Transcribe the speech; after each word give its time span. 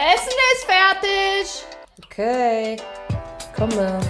Essen 0.00 0.38
ist 0.54 0.64
fertig. 0.64 1.64
Okay, 2.04 2.76
komme. 3.56 4.00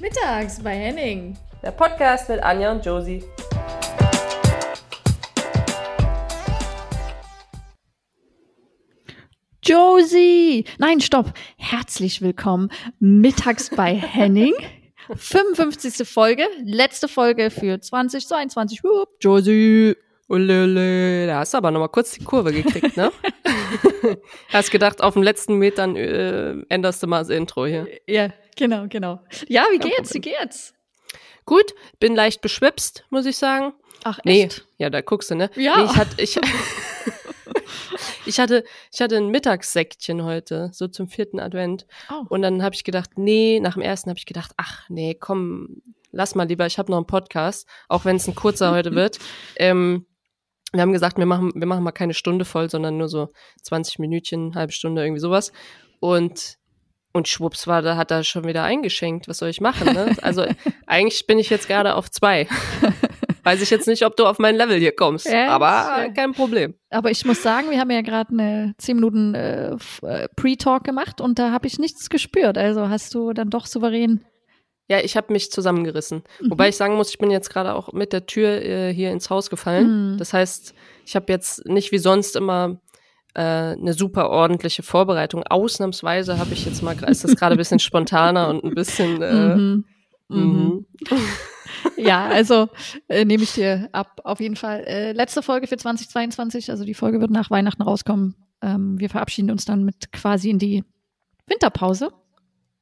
Mittags 0.00 0.60
bei 0.60 0.74
Henning. 0.74 1.38
Der 1.62 1.70
Podcast 1.70 2.28
mit 2.28 2.42
Anja 2.42 2.72
und 2.72 2.84
Josie. 2.84 3.22
Josie! 9.62 10.64
Nein, 10.78 11.00
stopp. 11.00 11.32
Herzlich 11.56 12.20
willkommen 12.20 12.68
mittags 12.98 13.70
bei 13.70 13.94
Henning. 13.94 14.54
55. 15.14 16.04
Folge, 16.08 16.48
letzte 16.64 17.06
Folge 17.06 17.50
für 17.50 17.80
2022. 17.80 18.82
Hup, 18.82 19.08
Josie. 20.28 20.42
Ulele, 20.42 21.26
da 21.26 21.38
hast 21.40 21.54
du 21.54 21.58
aber 21.58 21.70
nochmal 21.70 21.88
kurz 21.88 22.12
die 22.12 22.24
Kurve 22.24 22.52
gekriegt, 22.52 22.96
ne? 22.96 23.10
hast 24.48 24.70
gedacht, 24.70 25.00
auf 25.02 25.14
den 25.14 25.22
letzten 25.22 25.54
Metern 25.54 25.96
äh, 25.96 26.54
änderst 26.68 27.02
du 27.02 27.06
mal 27.06 27.20
das 27.20 27.30
Intro 27.30 27.66
hier. 27.66 27.86
Ja, 28.06 28.30
genau, 28.56 28.86
genau. 28.88 29.20
Ja, 29.48 29.66
wie 29.70 29.78
Kein 29.78 29.90
geht's? 29.90 30.14
Wie 30.14 30.20
Problem. 30.20 30.34
geht's? 30.40 30.74
Gut, 31.44 31.74
bin 31.98 32.14
leicht 32.14 32.40
beschwipst, 32.42 33.04
muss 33.10 33.24
ich 33.26 33.36
sagen. 33.38 33.72
Ach, 34.04 34.18
Nee, 34.24 34.44
echt? 34.44 34.66
ja, 34.76 34.90
da 34.90 35.00
guckst 35.00 35.30
du, 35.30 35.34
ne? 35.34 35.50
Ja. 35.56 35.78
Nee, 35.78 35.84
ich 35.84 35.96
hatte, 35.96 36.22
ich, 36.22 36.38
ich 38.26 38.38
hatte, 38.38 38.64
ich 38.92 39.00
hatte 39.00 39.16
ein 39.16 39.28
Mittagssäckchen 39.30 40.24
heute, 40.24 40.70
so 40.72 40.88
zum 40.88 41.08
vierten 41.08 41.40
Advent. 41.40 41.86
Oh. 42.10 42.24
Und 42.28 42.42
dann 42.42 42.62
habe 42.62 42.74
ich 42.74 42.84
gedacht, 42.84 43.12
nee, 43.16 43.60
nach 43.60 43.74
dem 43.74 43.82
ersten 43.82 44.10
habe 44.10 44.18
ich 44.18 44.26
gedacht, 44.26 44.52
ach 44.56 44.88
nee, 44.88 45.14
komm, 45.18 45.82
lass 46.12 46.34
mal 46.34 46.46
lieber, 46.46 46.66
ich 46.66 46.78
habe 46.78 46.90
noch 46.90 46.98
einen 46.98 47.06
Podcast, 47.06 47.66
auch 47.88 48.04
wenn 48.04 48.16
es 48.16 48.28
ein 48.28 48.34
kurzer 48.34 48.72
heute 48.72 48.94
wird. 48.94 49.18
Ähm, 49.56 50.04
wir 50.72 50.80
haben 50.82 50.92
gesagt, 50.92 51.18
wir 51.18 51.26
machen, 51.26 51.52
wir 51.54 51.66
machen 51.66 51.82
mal 51.82 51.92
keine 51.92 52.14
Stunde 52.14 52.44
voll, 52.44 52.68
sondern 52.70 52.98
nur 52.98 53.08
so 53.08 53.28
20 53.62 53.98
Minütchen, 53.98 54.54
halbe 54.54 54.72
Stunde, 54.72 55.02
irgendwie 55.02 55.20
sowas. 55.20 55.52
Und 56.00 56.58
und 57.12 57.26
schwupps 57.26 57.66
war, 57.66 57.82
da 57.82 57.96
hat 57.96 58.10
er 58.10 58.22
schon 58.22 58.44
wieder 58.44 58.62
eingeschenkt. 58.64 59.28
Was 59.28 59.38
soll 59.38 59.48
ich 59.48 59.60
machen? 59.60 59.92
Ne? 59.92 60.16
Also 60.22 60.46
eigentlich 60.86 61.26
bin 61.26 61.38
ich 61.38 61.50
jetzt 61.50 61.66
gerade 61.66 61.94
auf 61.94 62.10
zwei. 62.10 62.46
Weiß 63.44 63.62
ich 63.62 63.70
jetzt 63.70 63.88
nicht, 63.88 64.04
ob 64.04 64.14
du 64.16 64.26
auf 64.26 64.38
mein 64.38 64.56
Level 64.56 64.78
hier 64.78 64.94
kommst. 64.94 65.26
Ja, 65.26 65.48
aber 65.48 66.04
ja. 66.04 66.08
kein 66.10 66.32
Problem. 66.32 66.74
Aber 66.90 67.10
ich 67.10 67.24
muss 67.24 67.42
sagen, 67.42 67.70
wir 67.70 67.80
haben 67.80 67.90
ja 67.90 68.02
gerade 68.02 68.30
eine 68.30 68.74
10 68.76 68.96
Minuten 68.96 69.34
äh, 69.34 69.70
äh, 70.02 70.28
Pre-Talk 70.36 70.84
gemacht 70.84 71.20
und 71.20 71.38
da 71.38 71.50
habe 71.50 71.66
ich 71.66 71.78
nichts 71.78 72.10
gespürt. 72.10 72.58
Also 72.58 72.90
hast 72.90 73.14
du 73.14 73.32
dann 73.32 73.48
doch 73.48 73.64
souverän. 73.66 74.22
Ja, 74.88 75.00
ich 75.00 75.16
habe 75.16 75.32
mich 75.32 75.50
zusammengerissen. 75.50 76.22
Mhm. 76.40 76.50
Wobei 76.50 76.68
ich 76.68 76.76
sagen 76.76 76.96
muss, 76.96 77.10
ich 77.10 77.18
bin 77.18 77.30
jetzt 77.30 77.50
gerade 77.50 77.74
auch 77.74 77.92
mit 77.92 78.12
der 78.12 78.26
Tür 78.26 78.62
äh, 78.62 78.92
hier 78.92 79.12
ins 79.12 79.28
Haus 79.30 79.50
gefallen. 79.50 80.12
Mhm. 80.12 80.18
Das 80.18 80.32
heißt, 80.32 80.74
ich 81.04 81.14
habe 81.14 81.32
jetzt 81.32 81.66
nicht 81.66 81.92
wie 81.92 81.98
sonst 81.98 82.36
immer 82.36 82.80
äh, 83.34 83.40
eine 83.40 83.92
super 83.92 84.30
ordentliche 84.30 84.82
Vorbereitung. 84.82 85.44
Ausnahmsweise 85.46 86.38
habe 86.38 86.54
ich 86.54 86.64
jetzt 86.64 86.82
mal, 86.82 86.96
ist 87.04 87.24
das 87.24 87.36
gerade 87.36 87.54
ein 87.54 87.58
bisschen 87.58 87.78
spontaner 87.78 88.48
und 88.48 88.64
ein 88.64 88.74
bisschen. 88.74 89.22
Äh, 89.22 89.56
Mhm. 89.56 89.84
Mhm. 90.28 90.38
mhm. 90.38 90.86
Ja, 91.96 92.26
also 92.26 92.68
äh, 93.08 93.24
nehme 93.24 93.42
ich 93.42 93.52
dir 93.52 93.88
ab, 93.92 94.20
auf 94.24 94.40
jeden 94.40 94.56
Fall. 94.56 94.84
Äh, 94.84 95.12
letzte 95.12 95.42
Folge 95.42 95.66
für 95.66 95.76
2022, 95.76 96.70
also 96.70 96.84
die 96.84 96.94
Folge 96.94 97.20
wird 97.20 97.30
nach 97.30 97.50
Weihnachten 97.50 97.82
rauskommen. 97.82 98.34
Ähm, 98.62 98.98
wir 98.98 99.10
verabschieden 99.10 99.50
uns 99.50 99.64
dann 99.64 99.84
mit 99.84 100.10
quasi 100.12 100.50
in 100.50 100.58
die 100.58 100.84
Winterpause. 101.46 102.10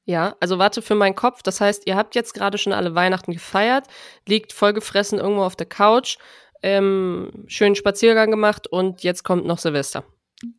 Ja, 0.07 0.37
also 0.41 0.59
warte 0.59 0.83
für 0.83 0.95
meinen 0.95 1.17
Kopf. 1.17 1.43
Das 1.43 1.61
heißt, 1.61 1.87
ihr 1.87 1.97
habt 1.97 2.15
jetzt 2.15 2.33
gerade 2.33 2.59
schon 2.59 2.73
alle 2.73 2.95
Weihnachten 2.95 3.33
gefeiert, 3.33 3.87
liegt 4.27 4.53
vollgefressen 4.53 5.19
irgendwo 5.19 5.43
auf 5.43 5.57
der 5.57 5.67
Couch, 5.67 6.17
ähm, 6.63 7.45
schönen 7.49 7.75
Spaziergang 7.75 8.31
gemacht 8.31 8.69
und 8.69 9.03
jetzt 9.03 9.25
kommt 9.25 9.47
noch 9.47 9.59
Silvester. 9.59 10.05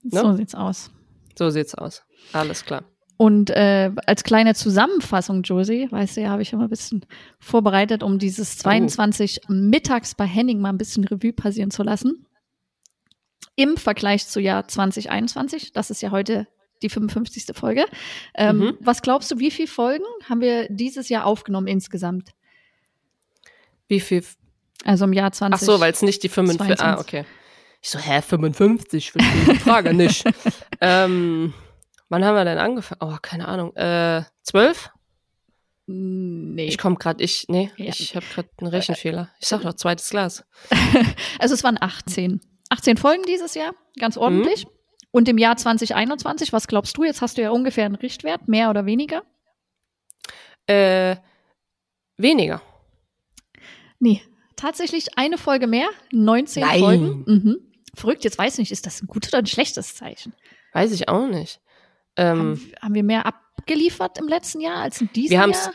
Ne? 0.03 0.19
So 0.19 0.33
sieht's 0.33 0.53
aus. 0.53 0.91
So 1.37 1.49
sieht's 1.49 1.75
aus. 1.75 2.03
Alles 2.33 2.65
klar. 2.65 2.83
Und 3.15 3.49
äh, 3.49 3.91
als 4.05 4.23
kleine 4.23 4.53
Zusammenfassung, 4.53 5.41
Josie, 5.41 5.87
weißt 5.89 6.17
du 6.17 6.21
ja, 6.21 6.29
habe 6.29 6.43
ich 6.43 6.53
immer 6.53 6.63
ein 6.65 6.69
bisschen 6.69 7.05
vorbereitet, 7.39 8.03
um 8.03 8.19
dieses 8.19 8.57
22 8.59 9.41
mittags 9.47 10.13
bei 10.13 10.25
Henning 10.25 10.59
mal 10.59 10.69
ein 10.69 10.77
bisschen 10.77 11.03
Revue 11.03 11.33
passieren 11.33 11.71
zu 11.71 11.83
lassen. 11.83 12.27
Im 13.55 13.77
Vergleich 13.77 14.27
zu 14.27 14.39
Jahr 14.39 14.67
2021, 14.67 15.73
das 15.73 15.89
ist 15.89 16.01
ja 16.01 16.11
heute 16.11 16.47
die 16.81 16.89
55. 16.89 17.45
Folge. 17.55 17.85
Ähm, 18.35 18.57
Mhm. 18.57 18.77
Was 18.81 19.01
glaubst 19.01 19.31
du, 19.31 19.39
wie 19.39 19.51
viele 19.51 19.67
Folgen 19.67 20.05
haben 20.29 20.41
wir 20.41 20.67
dieses 20.69 21.09
Jahr 21.09 21.25
aufgenommen 21.25 21.67
insgesamt? 21.67 22.31
Wie 23.87 23.99
viel? 23.99 24.23
Also 24.83 25.05
im 25.05 25.13
Jahr 25.13 25.29
Ach 25.31 25.35
20. 25.37 25.65
so, 25.65 25.79
weil 25.79 25.91
es 25.91 26.01
nicht 26.01 26.23
die 26.23 26.29
55. 26.29 26.79
Ah, 26.79 26.95
22. 26.97 27.07
okay. 27.07 27.25
Ich 27.81 27.89
so, 27.89 27.99
hä, 27.99 28.21
55? 28.21 29.11
Verstehe 29.11 29.53
die 29.53 29.59
Frage 29.59 29.93
nicht. 29.93 30.23
ähm, 30.81 31.53
wann 32.09 32.25
haben 32.25 32.35
wir 32.35 32.45
denn 32.45 32.57
angefangen? 32.57 32.99
Oh, 33.01 33.17
keine 33.21 33.47
Ahnung. 33.47 33.75
Äh, 33.75 34.23
12? 34.43 34.89
Nee. 35.89 36.65
Ich 36.67 36.77
komme 36.77 36.97
gerade, 36.97 37.23
ich, 37.23 37.45
nee, 37.47 37.71
Ja. 37.77 37.85
ich 37.89 38.15
habe 38.15 38.25
gerade 38.33 38.49
einen 38.59 38.69
Rechenfehler. 38.69 39.29
Ich 39.39 39.47
sag 39.47 39.61
doch, 39.61 39.73
zweites 39.73 40.09
Glas. 40.09 40.43
Also 41.39 41.53
es 41.53 41.63
waren 41.63 41.77
18. 41.79 42.41
18 42.69 42.97
Folgen 42.97 43.23
dieses 43.27 43.53
Jahr, 43.53 43.73
ganz 43.99 44.17
ordentlich. 44.17 44.67
Und 45.11 45.27
im 45.29 45.37
Jahr 45.37 45.57
2021, 45.57 46.53
was 46.53 46.67
glaubst 46.67 46.97
du? 46.97 47.03
Jetzt 47.03 47.21
hast 47.21 47.37
du 47.37 47.41
ja 47.41 47.49
ungefähr 47.51 47.85
einen 47.85 47.95
Richtwert, 47.95 48.47
mehr 48.47 48.69
oder 48.69 48.85
weniger? 48.85 49.23
Äh, 50.67 51.15
weniger. 52.17 52.61
Nee, 53.99 54.21
tatsächlich 54.55 55.17
eine 55.17 55.37
Folge 55.37 55.65
mehr, 55.67 55.87
19 56.11 56.61
Nein. 56.61 56.79
Folgen. 56.79 57.23
Mhm. 57.25 57.57
Verrückt, 57.95 58.23
jetzt 58.25 58.37
weiß 58.37 58.53
ich 58.53 58.59
nicht, 58.59 58.71
ist 58.71 58.85
das 58.85 59.01
ein 59.01 59.07
gutes 59.07 59.31
oder 59.33 59.39
ein 59.41 59.47
schlechtes 59.47 59.95
Zeichen? 59.95 60.33
Weiß 60.73 60.91
ich 60.91 61.07
auch 61.09 61.25
nicht. 61.27 61.59
Ähm, 62.15 62.39
Haben, 62.39 62.71
haben 62.81 62.93
wir 62.93 63.03
mehr 63.03 63.25
abgeliefert 63.25 64.19
im 64.19 64.27
letzten 64.27 64.59
Jahr 64.61 64.77
als 64.83 65.01
in 65.01 65.09
diesem 65.13 65.31
Wir 65.31 65.41
haben's- 65.41 65.65
Jahr? 65.65 65.73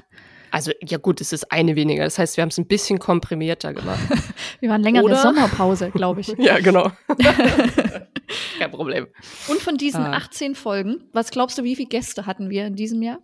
Also, 0.53 0.71
ja 0.83 0.99
gut, 0.99 1.23
es 1.23 1.33
ist 1.33 1.51
eine 1.51 1.75
weniger. 1.77 2.05
Das 2.05 2.19
heißt, 2.19 2.37
wir 2.37 2.43
haben 2.43 2.51
es 2.51 2.59
ein 2.59 2.67
bisschen 2.67 2.99
komprimierter 2.99 3.73
gemacht. 3.73 3.99
Wir 4.61 4.69
waren 4.69 4.83
länger 4.83 5.01
in 5.01 5.07
der 5.07 5.15
Oder? 5.15 5.23
Sommerpause, 5.23 5.91
glaube 5.91 6.21
ich. 6.21 6.29
ja, 6.39 6.61
genau. 6.61 6.93
Kein 8.59 8.71
Problem. 8.71 9.09
Und 9.49 9.61
von 9.61 9.77
diesen 9.77 10.03
Ah. 10.05 10.17
18 10.17 10.55
Folgen, 10.55 11.09
was 11.13 11.31
glaubst 11.31 11.59
du, 11.59 11.65
wie 11.65 11.77
viele 11.77 11.89
Gäste 11.89 12.27
hatten 12.27 12.51
wir 12.51 12.67
in 12.67 12.77
diesem 12.77 13.03
Jahr? 13.03 13.19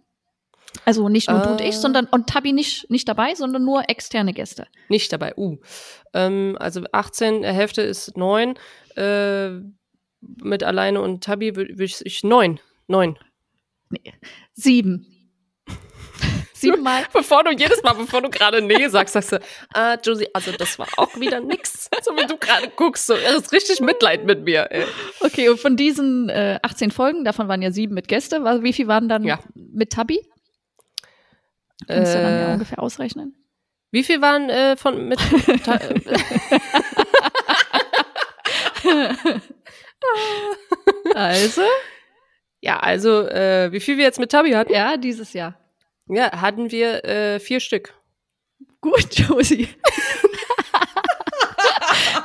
Also 0.84 1.08
nicht 1.08 1.30
nur 1.30 1.41
du 1.41 1.50
und 1.50 1.60
Äh. 1.60 1.69
ich, 1.69 1.76
sondern 1.76 2.04
und 2.06 2.28
Tabi 2.28 2.52
nicht, 2.52 2.91
nicht 2.91 3.08
dabei, 3.08 3.34
sondern 3.34 3.64
nur 3.64 3.88
externe 3.88 4.32
Gäste. 4.34 4.66
Nicht 4.88 5.12
dabei. 5.12 5.34
Uh. 5.36 5.56
Ähm, 6.12 6.56
also 6.60 6.82
18, 6.92 7.42
äh, 7.42 7.52
Hälfte 7.52 7.82
ist 7.82 8.16
9. 8.16 8.54
Äh, 8.96 9.60
mit 10.20 10.62
alleine 10.64 11.00
und 11.00 11.25
Tabi 11.25 11.56
würde 11.56 11.78
würd 11.78 11.90
ich, 11.90 12.04
ich 12.04 12.22
9. 12.25 12.60
9. 12.88 13.19
Sieben. 14.52 15.06
Siebenmal. 16.60 17.04
Bevor 17.12 17.44
du 17.44 17.50
jedes 17.52 17.82
Mal, 17.82 17.94
bevor 17.94 18.20
du 18.22 18.30
gerade 18.30 18.60
Nee 18.62 18.88
sagst, 18.88 19.14
sagst 19.14 19.32
du, 19.32 19.41
ah, 19.74 19.96
Josie, 20.02 20.28
also 20.32 20.52
das 20.52 20.78
war 20.78 20.86
auch 20.96 21.14
wieder 21.19 21.41
nix. 21.41 21.88
So 22.02 22.16
wie 22.16 22.26
du 22.26 22.36
gerade 22.36 22.69
guckst, 22.69 23.06
so, 23.06 23.14
er 23.14 23.36
ist 23.36 23.52
richtig 23.52 23.80
Mitleid 23.80 24.24
mit 24.24 24.44
mir. 24.44 24.66
Ey. 24.70 24.84
Okay, 25.20 25.48
und 25.48 25.58
von 25.60 25.76
diesen 25.76 26.28
äh, 26.28 26.58
18 26.62 26.91
Folgen, 26.91 27.24
davon 27.24 27.48
waren 27.48 27.62
ja 27.62 27.70
sieben 27.70 27.94
mit 27.94 28.08
Gäste, 28.08 28.42
wie 28.62 28.72
viel 28.72 28.88
waren 28.88 29.08
dann 29.08 29.24
Ja. 29.24 29.38
mit 29.54 29.91
Tabi? 29.92 30.20
Kannst 31.86 32.14
du 32.14 32.20
dann 32.20 32.41
ja 32.41 32.48
Äh, 32.48 32.52
ungefähr 32.54 32.80
ausrechnen. 32.82 33.34
Wie 33.90 34.02
viel 34.04 34.20
waren 34.20 34.50
äh, 34.50 34.76
von 34.76 35.08
mit 35.08 35.19
Ta 35.64 35.78
Also? 41.14 41.62
Ja, 42.60 42.78
also 42.80 43.26
äh, 43.28 43.70
wie 43.72 43.80
viel 43.80 43.96
wir 43.96 44.04
jetzt 44.04 44.19
mit 44.19 44.30
Tabi 44.30 44.50
hatten? 44.52 44.72
Ja, 44.72 44.96
dieses 44.96 45.32
Jahr. 45.32 45.54
Ja, 46.08 46.41
hatten 46.41 46.70
wir 46.70 47.04
äh, 47.04 47.41
vier 47.41 47.60
Stück. 47.60 47.94
Gut, 48.80 49.06
Josie. 49.19 49.69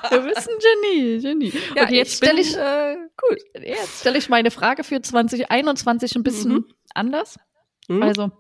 du 0.10 0.22
bist 0.24 0.50
ein 0.50 0.56
Genie, 0.60 1.20
Genie. 1.22 1.54
Ja, 1.76 1.84
und 1.84 1.92
jetzt 1.92 2.18
stelle 2.18 2.40
ich, 2.42 2.56
äh, 2.56 2.96
gut. 3.18 3.40
jetzt 3.62 4.02
stelle 4.02 4.18
ich 4.18 4.30
meine 4.30 4.52
Frage 4.52 4.84
für 4.84 5.02
2021 5.02 6.16
ein 6.16 6.24
bisschen 6.24 6.52
Mhm. 6.54 6.66
anders. 6.94 7.40
Hm? 7.88 8.04
Also, 8.04 8.32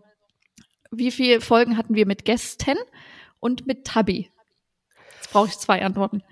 wie 0.91 1.11
viele 1.11 1.41
Folgen 1.41 1.77
hatten 1.77 1.95
wir 1.95 2.05
mit 2.05 2.25
Gästen 2.25 2.77
und 3.39 3.65
mit 3.67 3.85
Tabi? 3.85 4.29
Jetzt 5.21 5.31
brauche 5.33 5.47
ich 5.47 5.57
zwei 5.57 5.81
Antworten. 5.83 6.23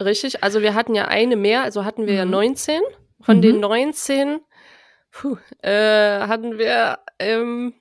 Richtig, 0.00 0.42
also 0.44 0.60
wir 0.60 0.74
hatten 0.74 0.94
ja 0.94 1.06
eine 1.08 1.36
mehr, 1.36 1.62
also 1.62 1.84
hatten 1.84 2.06
wir 2.06 2.14
ja 2.14 2.24
Mhm. 2.24 2.30
19. 2.32 2.82
Von 3.20 3.38
Mhm. 3.38 3.42
den 3.42 3.60
19 3.60 4.40
puh, 5.10 5.36
äh, 5.62 6.20
hatten 6.26 6.58
wir 6.58 6.98
ähm, 7.18 7.72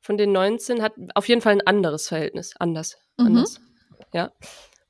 von 0.00 0.16
den 0.16 0.32
19 0.32 0.82
hat 0.82 0.94
auf 1.14 1.28
jeden 1.28 1.40
Fall 1.40 1.52
ein 1.52 1.66
anderes 1.66 2.08
Verhältnis. 2.08 2.54
Anders. 2.58 2.96
Mhm. 3.18 3.26
Anders. 3.26 3.60
Ja. 4.12 4.32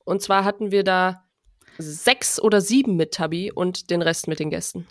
Und 0.05 0.21
zwar 0.21 0.43
hatten 0.45 0.71
wir 0.71 0.83
da 0.83 1.23
sechs 1.77 2.41
oder 2.41 2.61
sieben 2.61 2.95
mit 2.95 3.13
Tabi 3.13 3.51
und 3.51 3.89
den 3.89 4.01
Rest 4.01 4.27
mit 4.27 4.39
den 4.39 4.49
Gästen. 4.49 4.87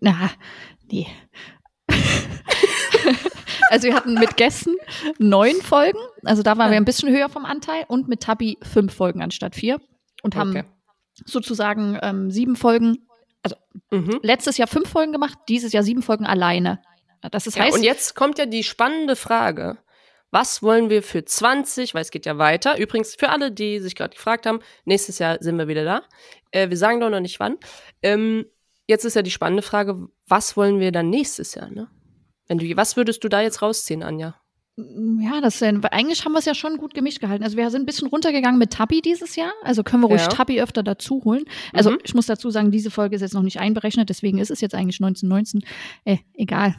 Na, 0.00 0.30
nee. 0.90 1.06
also 3.70 3.86
wir 3.88 3.94
hatten 3.94 4.14
mit 4.14 4.36
Gästen 4.36 4.76
neun 5.18 5.56
Folgen, 5.56 5.98
also 6.24 6.42
da 6.42 6.56
waren 6.58 6.70
wir 6.70 6.76
ein 6.76 6.84
bisschen 6.84 7.14
höher 7.14 7.28
vom 7.28 7.44
Anteil 7.44 7.84
und 7.88 8.08
mit 8.08 8.20
Tabi 8.20 8.58
fünf 8.62 8.94
Folgen 8.94 9.22
anstatt 9.22 9.54
vier 9.54 9.80
und 10.22 10.36
haben 10.36 10.50
Okay. 10.50 10.64
sozusagen 11.26 11.98
ähm, 12.02 12.30
sieben 12.30 12.56
Folgen 12.56 13.06
Mhm. 13.90 14.20
letztes 14.22 14.56
Jahr 14.56 14.68
fünf 14.68 14.88
Folgen 14.88 15.12
gemacht, 15.12 15.36
dieses 15.48 15.72
Jahr 15.72 15.82
sieben 15.82 16.02
Folgen 16.02 16.26
alleine. 16.26 16.80
Das 17.30 17.46
ist 17.46 17.56
Ja, 17.56 17.64
heißt, 17.64 17.76
und 17.76 17.82
jetzt 17.82 18.14
kommt 18.14 18.38
ja 18.38 18.46
die 18.46 18.64
spannende 18.64 19.16
Frage. 19.16 19.78
Was 20.30 20.62
wollen 20.62 20.88
wir 20.88 21.02
für 21.02 21.24
20, 21.24 21.94
weil 21.94 22.02
es 22.02 22.10
geht 22.10 22.24
ja 22.24 22.38
weiter. 22.38 22.78
Übrigens, 22.78 23.14
für 23.14 23.28
alle, 23.28 23.52
die 23.52 23.80
sich 23.80 23.94
gerade 23.94 24.16
gefragt 24.16 24.46
haben, 24.46 24.60
nächstes 24.86 25.18
Jahr 25.18 25.36
sind 25.40 25.58
wir 25.58 25.68
wieder 25.68 25.84
da. 25.84 26.02
Äh, 26.50 26.70
wir 26.70 26.76
sagen 26.76 27.00
doch 27.00 27.10
noch 27.10 27.20
nicht 27.20 27.38
wann. 27.38 27.58
Ähm, 28.02 28.46
jetzt 28.86 29.04
ist 29.04 29.14
ja 29.14 29.22
die 29.22 29.30
spannende 29.30 29.62
Frage, 29.62 30.08
was 30.26 30.56
wollen 30.56 30.80
wir 30.80 30.90
dann 30.90 31.10
nächstes 31.10 31.54
Jahr, 31.54 31.70
ne? 31.70 31.88
Wenn 32.48 32.58
du, 32.58 32.76
was 32.76 32.96
würdest 32.96 33.22
du 33.22 33.28
da 33.28 33.42
jetzt 33.42 33.62
rausziehen, 33.62 34.02
Anja? 34.02 34.41
Ja, 34.76 35.40
das 35.42 35.58
sind, 35.58 35.84
eigentlich 35.92 36.24
haben 36.24 36.32
wir 36.32 36.38
es 36.38 36.46
ja 36.46 36.54
schon 36.54 36.78
gut 36.78 36.94
gemischt 36.94 37.20
gehalten. 37.20 37.44
Also 37.44 37.56
wir 37.58 37.68
sind 37.70 37.82
ein 37.82 37.86
bisschen 37.86 38.08
runtergegangen 38.08 38.58
mit 38.58 38.72
Tabi 38.72 39.02
dieses 39.02 39.36
Jahr. 39.36 39.52
Also 39.62 39.82
können 39.82 40.02
wir 40.02 40.06
ruhig 40.08 40.22
Ja. 40.22 40.28
Tabi 40.28 40.62
öfter 40.62 40.82
dazu 40.82 41.20
holen. 41.24 41.44
Also 41.74 41.90
Mhm. 41.90 41.98
ich 42.04 42.14
muss 42.14 42.24
dazu 42.26 42.48
sagen, 42.50 42.70
diese 42.70 42.90
Folge 42.90 43.14
ist 43.16 43.22
jetzt 43.22 43.34
noch 43.34 43.42
nicht 43.42 43.60
einberechnet, 43.60 44.08
deswegen 44.08 44.38
ist 44.38 44.50
es 44.50 44.62
jetzt 44.62 44.74
eigentlich 44.74 44.98
1919. 45.00 45.62
Äh, 46.04 46.18
egal. 46.34 46.74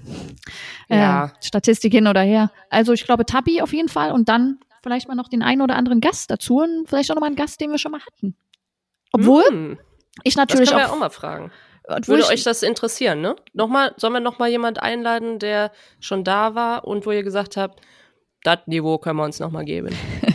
Ja. 0.90 1.26
Äh, 1.26 1.30
Statistik 1.46 1.94
hin 1.94 2.08
oder 2.08 2.22
her. 2.22 2.52
Also 2.72 2.94
ich 2.94 3.04
glaube 3.06 3.26
Tabi 3.28 3.62
auf 3.62 3.74
jeden 3.74 3.90
Fall 3.90 4.12
und 4.12 4.28
dann 4.28 4.58
vielleicht 4.82 5.08
mal 5.08 5.16
noch 5.16 5.30
den 5.30 5.44
einen 5.44 5.62
oder 5.62 5.76
anderen 5.76 6.02
Gast 6.02 6.32
dazu 6.32 6.58
und 6.62 6.88
vielleicht 6.90 7.12
auch 7.12 7.16
noch 7.16 7.22
mal 7.22 7.28
einen 7.28 7.36
Gast, 7.36 7.62
den 7.62 7.70
wir 7.72 7.78
schon 7.78 7.92
mal 7.92 8.02
hatten. 8.02 8.36
Obwohl 9.12 9.44
Hm, 9.48 9.78
ich 10.24 10.34
das 10.34 10.38
natürlich 10.48 10.70
können 10.72 10.82
wir 10.82 10.90
auch, 10.90 10.96
auch 10.96 11.00
mal 11.00 11.10
fragen. 11.12 11.52
Obwohl 11.88 12.18
Würde 12.18 12.28
euch 12.30 12.44
das 12.44 12.64
interessieren, 12.64 13.22
ne? 13.22 13.36
Nochmal, 13.54 13.94
sollen 13.98 14.14
wir 14.14 14.20
nochmal 14.20 14.50
jemand 14.50 14.82
einladen, 14.82 15.40
der 15.40 15.72
schon 16.00 16.24
da 16.24 16.56
war 16.56 16.86
und 16.86 17.06
wo 17.06 17.12
ihr 17.12 17.24
gesagt 17.24 17.58
habt, 17.58 17.82
das 18.44 18.60
Niveau 18.68 18.98
können 18.98 19.18
wir 19.18 19.24
uns 19.26 19.40
nochmal 19.40 19.66
geben. 19.66 19.96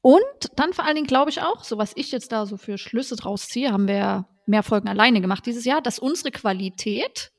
Und 0.00 0.50
dann 0.56 0.74
vor 0.74 0.84
allen 0.84 0.96
Dingen 0.96 1.06
glaube 1.06 1.30
ich 1.30 1.40
auch, 1.40 1.64
so 1.64 1.78
was 1.78 1.92
ich 1.96 2.12
jetzt 2.12 2.30
da 2.30 2.44
so 2.44 2.58
für 2.58 2.76
Schlüsse 2.76 3.16
draus 3.16 3.48
ziehe, 3.48 3.72
haben 3.72 3.88
wir 3.88 4.26
mehr 4.44 4.62
Folgen 4.62 4.86
alleine 4.86 5.22
gemacht 5.22 5.46
dieses 5.46 5.64
Jahr, 5.64 5.80
dass 5.80 5.98
unsere 5.98 6.30
Qualität 6.30 7.32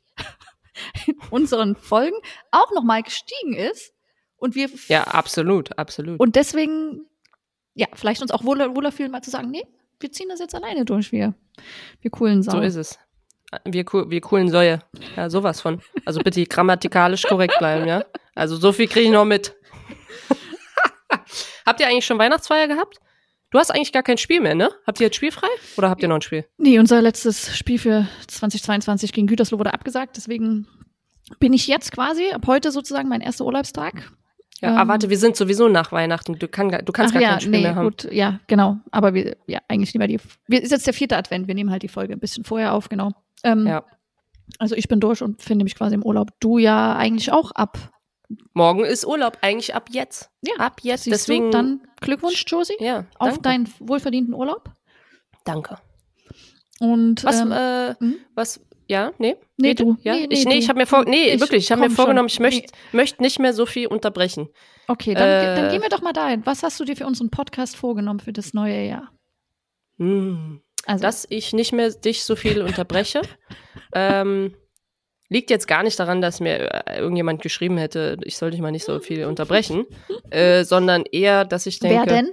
in 1.05 1.15
unseren 1.29 1.75
Folgen 1.75 2.17
auch 2.49 2.71
nochmal 2.71 3.03
gestiegen 3.03 3.53
ist 3.53 3.93
und 4.37 4.55
wir 4.55 4.69
Ja, 4.87 5.03
absolut, 5.03 5.77
absolut. 5.77 6.19
und 6.19 6.35
deswegen 6.35 7.05
ja 7.75 7.85
vielleicht 7.93 8.23
uns 8.23 8.31
auch 8.31 8.43
wohler, 8.43 8.75
wohler 8.75 8.91
fühlen, 8.91 9.11
mal 9.11 9.21
zu 9.21 9.29
sagen, 9.29 9.51
nee, 9.51 9.65
wir 9.99 10.11
ziehen 10.11 10.29
das 10.29 10.39
jetzt 10.39 10.55
alleine 10.55 10.85
durch, 10.85 11.11
wir 11.11 11.33
wir 12.01 12.11
coolen 12.11 12.43
Sau. 12.43 12.53
So 12.53 12.61
ist 12.61 12.75
es. 12.75 12.99
Wir, 13.63 13.85
wir 13.85 14.21
coolen 14.21 14.49
Säue. 14.49 14.79
Ja, 15.15 15.29
sowas 15.29 15.61
von. 15.61 15.81
Also 16.03 16.19
bitte 16.19 16.43
grammatikalisch 16.45 17.23
korrekt 17.23 17.55
bleiben, 17.57 17.87
ja? 17.87 18.05
Also 18.33 18.57
so 18.57 18.71
viel 18.71 18.87
kriege 18.87 19.05
ich 19.05 19.11
noch 19.11 19.25
mit. 19.25 19.55
habt 21.65 21.79
ihr 21.79 21.87
eigentlich 21.87 22.05
schon 22.05 22.19
Weihnachtsfeier 22.19 22.67
gehabt? 22.67 22.99
Du 23.51 23.59
hast 23.59 23.71
eigentlich 23.71 23.93
gar 23.93 24.03
kein 24.03 24.17
Spiel 24.17 24.41
mehr, 24.41 24.55
ne? 24.55 24.69
Habt 24.85 24.99
ihr 24.99 25.05
jetzt 25.05 25.15
spielfrei? 25.15 25.47
Oder 25.77 25.89
habt 25.89 26.01
ihr 26.01 26.09
noch 26.09 26.15
ein 26.15 26.21
Spiel? 26.21 26.45
Nee, 26.57 26.79
unser 26.79 27.01
letztes 27.01 27.55
Spiel 27.55 27.79
für 27.79 28.07
2022 28.27 29.13
gegen 29.13 29.27
Gütersloh 29.27 29.59
wurde 29.59 29.73
abgesagt, 29.73 30.17
deswegen 30.17 30.67
bin 31.39 31.53
ich 31.53 31.67
jetzt 31.67 31.91
quasi 31.91 32.31
ab 32.31 32.45
heute 32.47 32.71
sozusagen 32.71 33.07
mein 33.07 33.21
erster 33.21 33.45
Urlaubstag. 33.45 34.11
Ja, 34.61 34.69
Ähm. 34.69 34.77
aber 34.77 34.89
warte, 34.93 35.09
wir 35.09 35.17
sind 35.17 35.35
sowieso 35.35 35.67
nach 35.67 35.91
Weihnachten. 35.91 36.39
Du, 36.39 36.47
kann, 36.47 36.69
du 36.69 36.91
kannst 36.93 37.13
gar 37.13 37.21
ja, 37.21 37.31
kein 37.31 37.41
Spiel 37.41 37.51
nee, 37.51 37.61
mehr 37.61 37.75
haben. 37.75 37.85
gut, 37.85 38.07
ja, 38.11 38.39
genau. 38.47 38.77
Aber 38.91 39.13
wir, 39.13 39.35
ja, 39.47 39.59
eigentlich 39.67 39.93
lieber 39.93 40.07
die. 40.07 40.19
Wir 40.47 40.61
ist 40.63 40.71
jetzt 40.71 40.87
der 40.87 40.93
vierte 40.93 41.17
Advent, 41.17 41.47
wir 41.47 41.55
nehmen 41.55 41.71
halt 41.71 41.83
die 41.83 41.87
Folge 41.89 42.13
ein 42.13 42.19
bisschen 42.19 42.43
vorher 42.43 42.73
auf, 42.73 42.89
genau. 42.89 43.11
Ähm, 43.43 43.67
Ja. 43.67 43.83
Also 44.59 44.75
ich 44.75 44.87
bin 44.87 44.99
durch 44.99 45.23
und 45.23 45.41
finde 45.41 45.63
mich 45.63 45.75
quasi 45.75 45.95
im 45.95 46.03
Urlaub. 46.03 46.29
Du 46.39 46.59
ja 46.59 46.95
eigentlich 46.95 47.31
auch 47.31 47.51
ab. 47.51 47.77
Morgen 48.53 48.85
ist 48.85 49.05
Urlaub, 49.05 49.39
eigentlich 49.41 49.73
ab 49.75 49.89
jetzt. 49.91 50.29
Ja, 50.41 50.53
Ab 50.63 50.79
jetzt. 50.83 51.03
Siehst 51.05 51.15
Deswegen. 51.27 51.45
du, 51.45 51.51
dann 51.51 51.81
Glückwunsch, 51.99 52.43
Josie, 52.47 52.75
ja, 52.79 53.05
auf 53.19 53.39
deinen 53.39 53.67
wohlverdienten 53.79 54.33
Urlaub. 54.33 54.71
Danke. 55.45 55.77
Und 56.79 57.23
Was, 57.23 57.39
ähm, 57.41 57.51
äh, 57.51 57.95
hm? 57.99 58.15
was, 58.35 58.59
ja, 58.87 59.11
nee? 59.17 59.35
Nee, 59.57 59.73
du. 59.73 59.97
Ja? 60.01 60.13
Nee, 60.15 60.27
ich, 60.29 60.45
nee, 60.45 60.53
nee, 60.53 60.59
ich 60.59 60.69
habe 60.69 60.79
mir 60.79 60.85
vor, 60.85 61.05
nee, 61.05 61.33
Ich 61.33 61.39
wirklich, 61.39 61.65
ich 61.65 61.71
habe 61.71 61.81
mir 61.81 61.87
schon. 61.87 61.95
vorgenommen, 61.95 62.27
ich 62.29 62.39
möchte 62.39 62.71
Nee. 62.91 62.97
möcht 62.97 63.21
nicht 63.21 63.39
mehr 63.39 63.53
so 63.53 63.65
viel 63.65 63.87
unterbrechen. 63.87 64.49
okay, 64.87 65.13
dann, 65.13 65.27
äh, 65.27 65.55
dann 65.55 65.69
gehen 65.71 65.81
wir 65.81 65.89
doch 65.89 66.01
mal 66.01 66.13
dahin. 66.13 66.45
Was 66.45 66.63
hast 66.63 66.79
du 66.79 66.85
dir 66.85 66.95
für 66.95 67.05
unseren 67.05 67.29
Podcast 67.29 67.75
vorgenommen 67.75 68.19
für 68.19 68.33
das 68.33 68.53
neue 68.53 68.85
Jahr? 68.87 69.11
Hm. 69.97 70.61
Also, 70.85 71.01
dass 71.01 71.25
ich 71.29 71.53
nicht 71.53 71.71
mehr 71.73 71.89
dich 71.89 72.23
so 72.23 72.35
viel 72.35 72.61
unterbreche. 72.61 73.21
ähm, 73.93 74.55
liegt 75.29 75.49
jetzt 75.49 75.67
gar 75.67 75.81
nicht 75.83 75.99
daran, 75.99 76.21
dass 76.21 76.39
mir 76.39 76.87
äh, 76.87 76.99
irgendjemand 76.99 77.41
geschrieben 77.41 77.77
hätte, 77.77 78.17
ich 78.23 78.37
soll 78.37 78.51
dich 78.51 78.61
mal 78.61 78.71
nicht 78.71 78.85
so 78.85 78.99
viel 78.99 79.25
unterbrechen, 79.25 79.85
äh, 80.29 80.63
sondern 80.63 81.03
eher, 81.11 81.45
dass 81.45 81.65
ich 81.65 81.79
denke, 81.79 81.97
wer 81.97 82.05
denn? 82.05 82.29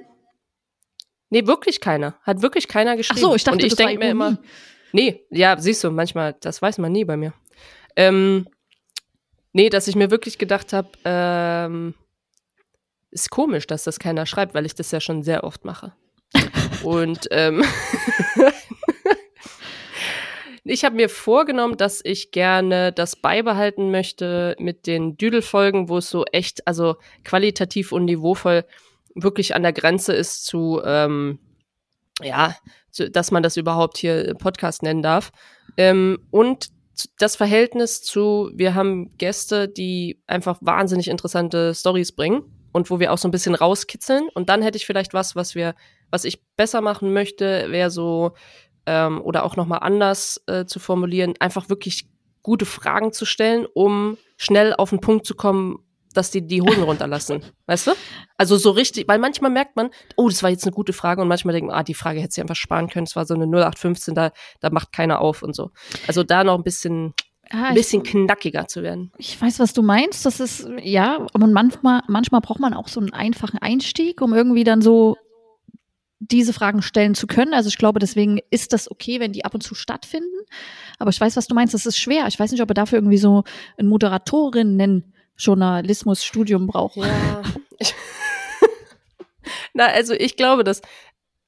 nee, 1.31 1.46
wirklich 1.46 1.81
keiner, 1.81 2.19
hat 2.22 2.43
wirklich 2.43 2.69
keiner 2.69 2.93
Ach 2.93 2.96
geschrieben. 2.96 3.20
so, 3.20 3.34
ich 3.34 3.44
dachte, 3.44 3.56
Und 3.58 3.64
ich 3.64 3.75
denke 3.75 3.99
mir 3.99 4.10
immer, 4.10 4.38
nee, 4.93 5.25
ja, 5.31 5.56
siehst 5.59 5.83
du, 5.85 5.91
manchmal, 5.91 6.37
das 6.41 6.62
weiß 6.62 6.79
man 6.79 6.93
nie 6.93 7.05
bei 7.05 7.17
mir. 7.17 7.33
Ähm, 7.97 8.47
nee, 9.53 9.69
dass 9.69 9.89
ich 9.89 9.97
mir 9.97 10.11
wirklich 10.11 10.39
gedacht 10.39 10.73
habe, 10.73 10.91
ähm, 11.05 11.94
ist 13.11 13.31
komisch, 13.31 13.67
dass 13.67 13.85
das 13.85 13.99
keiner 13.99 14.27
schreibt, 14.27 14.55
weil 14.55 14.67
ich 14.67 14.75
das 14.75 14.91
ja 14.91 15.00
schon 15.00 15.23
sehr 15.23 15.44
oft 15.44 15.65
mache. 15.65 15.93
Und 16.83 17.29
ähm, 17.31 17.62
ich 20.65 20.85
habe 20.85 20.97
mir 20.97 21.09
vorgenommen, 21.09 21.77
dass 21.77 22.00
ich 22.03 22.31
gerne 22.31 22.93
das 22.93 23.17
beibehalten 23.17 23.91
möchte 23.91 24.56
mit 24.59 24.87
den 24.87 25.17
Düdelfolgen, 25.17 25.88
wo 25.88 25.99
es 25.99 26.09
so 26.09 26.25
echt, 26.25 26.67
also 26.67 26.97
qualitativ 27.25 27.93
und 27.93 28.06
niveauvoll 28.06 28.65
wirklich 29.15 29.55
an 29.55 29.62
der 29.62 29.75
Grenze 29.75 30.15
ist 30.15 30.47
zu, 30.47 30.81
ähm, 30.85 31.38
ja, 32.20 32.55
dass 33.12 33.31
man 33.31 33.43
das 33.43 33.56
überhaupt 33.56 33.99
hier 33.99 34.35
Podcast 34.35 34.82
nennen 34.82 35.03
darf. 35.03 35.32
Ähm, 35.76 36.19
und 36.31 36.69
das 37.19 37.37
Verhältnis 37.37 38.03
zu, 38.03 38.50
wir 38.55 38.75
haben 38.75 39.17
Gäste, 39.17 39.69
die 39.69 40.23
einfach 40.26 40.59
wahnsinnig 40.61 41.09
interessante 41.09 41.75
Stories 41.75 42.12
bringen 42.12 42.43
und 42.73 42.91
wo 42.91 43.00
wir 43.00 43.12
auch 43.12 43.19
so 43.19 43.29
ein 43.29 43.32
bisschen 43.32 43.55
rauskitzeln. 43.55 44.29
Und 44.35 44.49
dann 44.49 44.62
hätte 44.62 44.76
ich 44.76 44.87
vielleicht 44.87 45.14
was, 45.14 45.35
was 45.35 45.55
wir, 45.55 45.75
was 46.11 46.25
ich 46.25 46.44
besser 46.56 46.81
machen 46.81 47.12
möchte, 47.12 47.67
wäre 47.70 47.91
so, 47.91 48.32
ähm, 48.87 49.20
oder 49.23 49.44
auch 49.44 49.56
nochmal 49.56 49.81
anders 49.82 50.43
äh, 50.47 50.67
zu 50.67 50.79
formulieren, 50.81 51.35
einfach 51.41 51.69
wirklich 51.69 52.09
gute 52.43 52.67
Fragen 52.67 53.12
zu 53.12 53.25
stellen, 53.25 53.67
um 53.73 54.19
schnell 54.37 54.75
auf 54.75 54.91
den 54.91 55.00
Punkt 55.00 55.26
zu 55.26 55.35
kommen, 55.35 55.79
dass 56.12 56.31
die 56.31 56.47
die 56.47 56.62
Hosen 56.62 56.82
runterlassen. 56.82 57.43
Weißt 57.67 57.88
du? 57.88 57.93
Also 58.37 58.56
so 58.56 58.70
richtig, 58.70 59.09
weil 59.09 59.19
manchmal 59.19 59.50
merkt 59.50 59.76
man, 59.76 59.91
oh, 60.17 60.29
das 60.29 60.43
war 60.43 60.50
jetzt 60.50 60.64
eine 60.64 60.73
gute 60.73 60.93
Frage 60.93 61.23
und 61.23 61.29
manchmal 61.29 61.55
denkt 61.55 61.69
man, 61.69 61.79
ah, 61.79 61.82
die 61.82 61.94
Frage 61.94 62.20
hätte 62.20 62.35
sie 62.35 62.41
einfach 62.41 62.56
sparen 62.56 62.88
können, 62.88 63.05
es 63.05 63.17
war 63.17 63.26
so 63.26 63.35
eine 63.35 63.44
0815, 63.44 64.14
da, 64.14 64.32
da 64.61 64.70
macht 64.70 64.93
keiner 64.93 65.21
auf 65.21 65.42
und 65.42 65.54
so. 65.54 65.71
Also 66.07 66.23
da 66.23 66.45
noch 66.45 66.57
ein 66.57 66.64
bisschen, 66.64 67.14
Ah, 67.50 67.69
ein 67.69 67.75
bisschen 67.75 68.02
knackiger 68.02 68.66
zu 68.66 68.83
werden. 68.83 69.12
Ich 69.19 69.40
weiß, 69.40 69.59
was 69.59 69.75
du 69.75 69.83
meinst. 69.83 70.25
Das 70.25 70.40
ist, 70.40 70.66
ja, 70.83 71.26
aber 71.35 71.47
manchmal, 71.47 72.00
manchmal 72.09 72.40
braucht 72.40 72.61
man 72.61 72.73
auch 72.73 72.88
so 72.88 72.99
einen 72.99 73.12
einfachen 73.12 73.59
Einstieg, 73.59 74.23
um 74.23 74.33
irgendwie 74.33 74.64
dann 74.64 74.81
so 74.81 75.19
diese 76.19 76.52
Fragen 76.52 76.83
stellen 76.83 77.14
zu 77.14 77.26
können. 77.26 77.52
Also 77.52 77.69
ich 77.69 77.76
glaube, 77.76 77.99
deswegen 77.99 78.38
ist 78.50 78.73
das 78.73 78.90
okay, 78.90 79.21
wenn 79.21 79.33
die 79.33 79.45
ab 79.45 79.54
und 79.54 79.62
zu 79.62 79.75
stattfinden. 79.75 80.47
Aber 80.99 81.11
ich 81.11 81.21
weiß, 81.21 81.37
was 81.37 81.47
du 81.47 81.54
meinst. 81.54 81.75
Das 81.75 81.85
ist 81.85 81.99
schwer. 81.99 82.26
Ich 82.28 82.38
weiß 82.38 82.52
nicht, 82.52 82.62
ob 82.62 82.71
er 82.71 82.75
dafür 82.75 82.99
irgendwie 82.99 83.19
so 83.19 83.45
ein 83.76 83.88
Moderatorinnen-Journalismus-Studium 85.46 86.66
braucht. 86.66 86.96
Ja. 86.96 87.42
Na, 89.75 89.87
also 89.87 90.14
ich 90.14 90.37
glaube, 90.37 90.64
dass, 90.64 90.82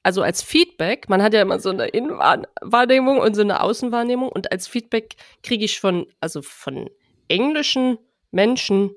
also 0.03 0.21
als 0.21 0.41
Feedback, 0.41 1.09
man 1.09 1.21
hat 1.21 1.33
ja 1.33 1.41
immer 1.41 1.59
so 1.59 1.69
eine 1.69 1.87
Innenwahrnehmung 1.87 3.19
und 3.19 3.35
so 3.35 3.41
eine 3.41 3.61
Außenwahrnehmung 3.61 4.29
und 4.29 4.51
als 4.51 4.67
Feedback 4.67 5.15
kriege 5.43 5.65
ich 5.65 5.79
von, 5.79 6.07
also 6.19 6.41
von 6.41 6.89
englischen 7.27 7.97
Menschen 8.31 8.95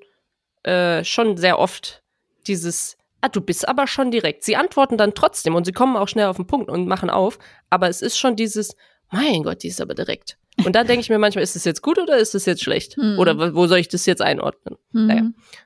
äh, 0.65 1.05
schon 1.05 1.37
sehr 1.37 1.59
oft 1.59 2.03
dieses, 2.47 2.97
ah, 3.21 3.29
du 3.29 3.41
bist 3.41 3.69
aber 3.69 3.87
schon 3.87 4.11
direkt. 4.11 4.45
Sie 4.45 4.57
antworten 4.57 4.99
dann 4.99 5.15
trotzdem 5.15 5.55
und 5.55 5.65
sie 5.65 5.73
kommen 5.73 5.97
auch 5.97 6.09
schnell 6.09 6.27
auf 6.27 6.37
den 6.37 6.47
Punkt 6.47 6.71
und 6.71 6.89
machen 6.89 7.11
auf, 7.11 7.39
aber 7.71 7.89
es 7.89 8.03
ist 8.03 8.19
schon 8.19 8.37
dieses, 8.37 8.75
mein 9.11 9.43
Gott, 9.43 9.63
die 9.63 9.69
ist 9.69 9.81
aber 9.81 9.95
direkt. 9.95 10.37
Und 10.65 10.75
da 10.75 10.83
denke 10.85 11.01
ich 11.03 11.09
mir 11.09 11.19
manchmal, 11.19 11.45
ist 11.45 11.55
das 11.55 11.65
jetzt 11.65 11.83
gut 11.83 11.99
oder 11.99 12.17
ist 12.17 12.35
das 12.35 12.45
jetzt 12.45 12.63
schlecht? 12.63 12.97
Hm. 12.97 13.17
Oder 13.19 13.55
wo- 13.55 13.67
soll 13.69 13.79
ich 13.79 13.89
das 13.89 14.07
jetzt 14.07 14.21
einordnen? 14.21 14.77
Mhm. 14.93 15.07
Naja. 15.07 15.23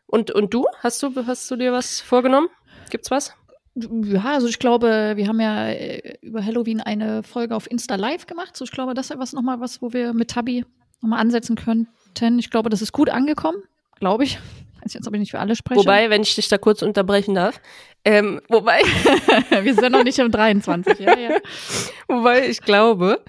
Und, 0.06 0.30
und 0.32 0.52
du? 0.52 0.66
Hast 0.80 1.02
du, 1.02 1.12
hast 1.26 1.50
du 1.50 1.56
dir 1.56 1.72
was 1.72 2.00
vorgenommen? 2.00 2.48
Gibt's 2.90 3.10
was? 3.10 3.32
Ja, 3.74 4.34
also 4.34 4.48
ich 4.48 4.58
glaube, 4.58 5.14
wir 5.16 5.26
haben 5.28 5.40
ja 5.40 5.68
äh, 5.68 6.18
über 6.20 6.44
Halloween 6.44 6.80
eine 6.82 7.22
Folge 7.22 7.56
auf 7.56 7.70
Insta 7.70 7.94
Live 7.94 8.26
gemacht. 8.26 8.54
So, 8.54 8.64
ich 8.66 8.70
glaube, 8.70 8.92
das 8.92 9.10
ist 9.10 9.18
was 9.18 9.32
nochmal 9.32 9.60
was, 9.60 9.80
wo 9.80 9.94
wir 9.94 10.12
mit 10.12 10.30
Tabi 10.30 10.66
nochmal 11.00 11.20
ansetzen 11.20 11.56
könnten. 11.56 12.38
Ich 12.38 12.50
glaube, 12.50 12.68
das 12.68 12.82
ist 12.82 12.92
gut 12.92 13.08
angekommen, 13.08 13.62
glaube 13.98 14.24
ich. 14.24 14.38
Weiß 14.82 14.94
jetzt, 14.94 15.06
ob 15.06 15.14
ich 15.14 15.20
nicht 15.20 15.30
für 15.30 15.38
alle 15.38 15.54
spreche. 15.54 15.80
Wobei, 15.80 16.10
wenn 16.10 16.22
ich 16.22 16.34
dich 16.34 16.48
da 16.48 16.58
kurz 16.58 16.82
unterbrechen 16.82 17.34
darf, 17.34 17.60
ähm, 18.04 18.40
wobei, 18.48 18.80
wir 19.62 19.74
sind 19.74 19.92
noch 19.92 20.02
nicht 20.02 20.18
im 20.18 20.30
23, 20.30 20.98
ja, 20.98 21.16
ja. 21.16 21.38
wobei 22.08 22.48
ich 22.48 22.60
glaube, 22.62 23.22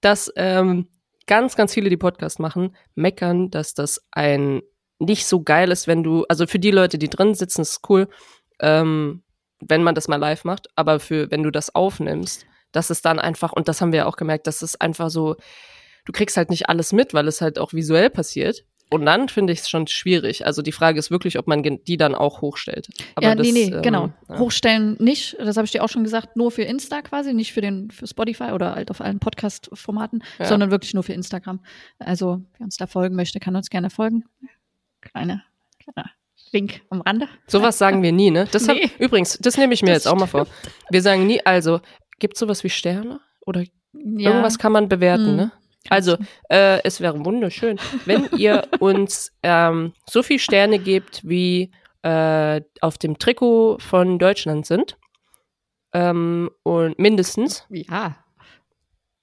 dass 0.00 0.32
ähm, 0.36 0.88
ganz, 1.26 1.56
ganz 1.56 1.74
viele, 1.74 1.90
die 1.90 1.96
Podcast 1.96 2.38
machen, 2.38 2.76
meckern, 2.94 3.50
dass 3.50 3.74
das 3.74 4.04
ein 4.12 4.62
nicht 4.98 5.26
so 5.26 5.42
geil 5.42 5.72
ist, 5.72 5.88
wenn 5.88 6.04
du, 6.04 6.24
also 6.28 6.46
für 6.46 6.60
die 6.60 6.70
Leute, 6.70 6.98
die 6.98 7.10
drin 7.10 7.34
sitzen, 7.34 7.62
ist 7.62 7.72
es 7.72 7.80
cool, 7.88 8.08
ähm, 8.60 9.24
wenn 9.60 9.82
man 9.82 9.94
das 9.94 10.08
mal 10.08 10.16
live 10.16 10.44
macht, 10.44 10.68
aber 10.76 11.00
für, 11.00 11.30
wenn 11.30 11.42
du 11.42 11.50
das 11.50 11.74
aufnimmst, 11.74 12.46
dass 12.70 12.90
es 12.90 13.02
dann 13.02 13.18
einfach, 13.18 13.52
und 13.52 13.68
das 13.68 13.80
haben 13.80 13.92
wir 13.92 13.98
ja 13.98 14.06
auch 14.06 14.16
gemerkt, 14.16 14.46
dass 14.46 14.62
es 14.62 14.80
einfach 14.80 15.10
so, 15.10 15.36
du 16.04 16.12
kriegst 16.12 16.36
halt 16.36 16.50
nicht 16.50 16.68
alles 16.68 16.92
mit, 16.92 17.14
weil 17.14 17.28
es 17.28 17.40
halt 17.40 17.58
auch 17.58 17.72
visuell 17.72 18.10
passiert. 18.10 18.64
Und 18.92 19.06
dann 19.06 19.28
finde 19.28 19.52
ich 19.52 19.60
es 19.60 19.68
schon 19.68 19.86
schwierig. 19.86 20.44
Also 20.46 20.62
die 20.62 20.72
Frage 20.72 20.98
ist 20.98 21.10
wirklich, 21.10 21.38
ob 21.38 21.46
man 21.46 21.62
die 21.62 21.96
dann 21.96 22.14
auch 22.14 22.42
hochstellt. 22.42 22.88
Aber 23.14 23.26
ja, 23.26 23.34
das, 23.34 23.46
nee, 23.46 23.52
nee, 23.52 23.74
ähm, 23.74 23.82
genau. 23.82 24.10
Ja. 24.28 24.38
Hochstellen 24.38 24.96
nicht. 24.98 25.36
Das 25.38 25.56
habe 25.56 25.64
ich 25.64 25.72
dir 25.72 25.82
auch 25.82 25.88
schon 25.88 26.04
gesagt, 26.04 26.36
nur 26.36 26.50
für 26.50 26.62
Insta 26.62 27.02
quasi, 27.02 27.32
nicht 27.34 27.52
für 27.52 27.60
den 27.60 27.90
für 27.90 28.06
Spotify 28.06 28.52
oder 28.52 28.74
halt 28.74 28.90
auf 28.90 29.00
allen 29.00 29.18
Podcast-Formaten, 29.18 30.22
ja. 30.38 30.44
sondern 30.44 30.70
wirklich 30.70 30.94
nur 30.94 31.02
für 31.02 31.12
Instagram. 31.12 31.60
Also 31.98 32.42
wer 32.58 32.64
uns 32.64 32.76
da 32.76 32.86
folgen 32.86 33.16
möchte, 33.16 33.40
kann 33.40 33.56
uns 33.56 33.70
gerne 33.70 33.90
folgen. 33.90 34.24
Kleine, 35.00 35.42
kleiner 35.82 36.10
Link 36.52 36.82
am 36.90 37.00
Rande. 37.00 37.28
Sowas 37.46 37.78
sagen 37.78 38.02
wir 38.02 38.12
nie, 38.12 38.30
ne? 38.30 38.46
Das 38.52 38.66
nee. 38.66 38.84
hab, 38.84 39.00
übrigens, 39.00 39.38
das 39.38 39.56
nehme 39.56 39.74
ich 39.74 39.82
mir 39.82 39.88
das 39.88 40.04
jetzt 40.04 40.06
auch 40.08 40.18
mal 40.18 40.26
vor. 40.26 40.46
Wir 40.90 41.02
sagen 41.02 41.26
nie, 41.26 41.44
also 41.44 41.80
gibt 42.18 42.34
es 42.34 42.40
sowas 42.40 42.62
wie 42.62 42.70
Sterne 42.70 43.20
oder 43.40 43.62
ja. 43.92 44.30
irgendwas 44.30 44.58
kann 44.58 44.72
man 44.72 44.88
bewerten, 44.88 45.28
hm. 45.28 45.36
ne? 45.36 45.52
Also, 45.88 46.16
äh, 46.48 46.80
es 46.84 47.00
wäre 47.00 47.24
wunderschön, 47.24 47.78
wenn 48.04 48.28
ihr 48.36 48.66
uns 48.80 49.32
ähm, 49.42 49.92
so 50.08 50.22
viel 50.22 50.38
Sterne 50.38 50.78
gebt, 50.78 51.22
wie 51.24 51.70
äh, 52.02 52.60
auf 52.80 52.98
dem 52.98 53.18
Trikot 53.18 53.78
von 53.78 54.18
Deutschland 54.18 54.66
sind. 54.66 54.96
Ähm, 55.92 56.50
und 56.62 56.98
mindestens. 56.98 57.66
Ja. 57.68 58.16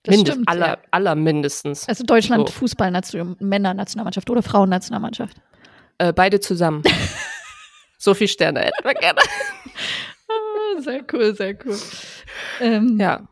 Das 0.04 0.16
Mindest, 0.16 0.34
stimmt, 0.36 0.50
aller, 0.50 0.68
ja. 0.68 0.78
aller 0.92 1.16
mindestens. 1.16 1.88
Also 1.88 2.06
Deutschland 2.06 2.48
so. 2.48 2.54
Fußball 2.54 2.92
Männer-Nationalmannschaft 3.40 4.30
oder 4.30 4.42
Frauen-Nationalmannschaft? 4.42 5.38
Äh, 5.98 6.14
beide 6.14 6.40
zusammen. 6.40 6.84
so 7.98 8.14
viel 8.14 8.28
Sterne 8.28 8.62
hätten 8.62 8.84
wir 8.84 8.94
gerne. 8.94 9.20
Ah, 10.32 10.80
sehr 10.82 11.04
cool, 11.12 11.36
sehr 11.36 11.58
cool. 11.66 11.76
Ähm, 12.62 13.00
ja. 13.00 13.28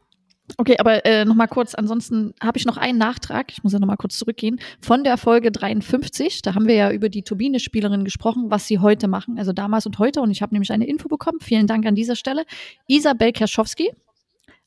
Okay, 0.55 0.77
aber 0.79 1.05
äh, 1.05 1.25
noch 1.25 1.35
mal 1.35 1.47
kurz, 1.47 1.75
ansonsten 1.75 2.33
habe 2.41 2.57
ich 2.57 2.65
noch 2.65 2.77
einen 2.77 2.97
Nachtrag, 2.97 3.51
ich 3.51 3.63
muss 3.63 3.73
ja 3.73 3.79
noch 3.79 3.87
mal 3.87 3.97
kurz 3.97 4.17
zurückgehen, 4.17 4.59
von 4.79 5.03
der 5.03 5.17
Folge 5.17 5.51
53, 5.51 6.41
da 6.41 6.55
haben 6.55 6.67
wir 6.67 6.75
ja 6.75 6.91
über 6.91 7.09
die 7.09 7.23
Turbine-Spielerin 7.23 8.05
gesprochen, 8.05 8.49
was 8.49 8.65
sie 8.65 8.79
heute 8.79 9.09
machen, 9.09 9.37
also 9.37 9.51
damals 9.51 9.85
und 9.85 9.99
heute 9.99 10.21
und 10.21 10.31
ich 10.31 10.41
habe 10.41 10.55
nämlich 10.55 10.71
eine 10.71 10.87
Info 10.87 11.09
bekommen, 11.09 11.39
vielen 11.41 11.67
Dank 11.67 11.85
an 11.85 11.95
dieser 11.95 12.15
Stelle. 12.15 12.45
Isabel 12.87 13.33
Kerschowski 13.33 13.91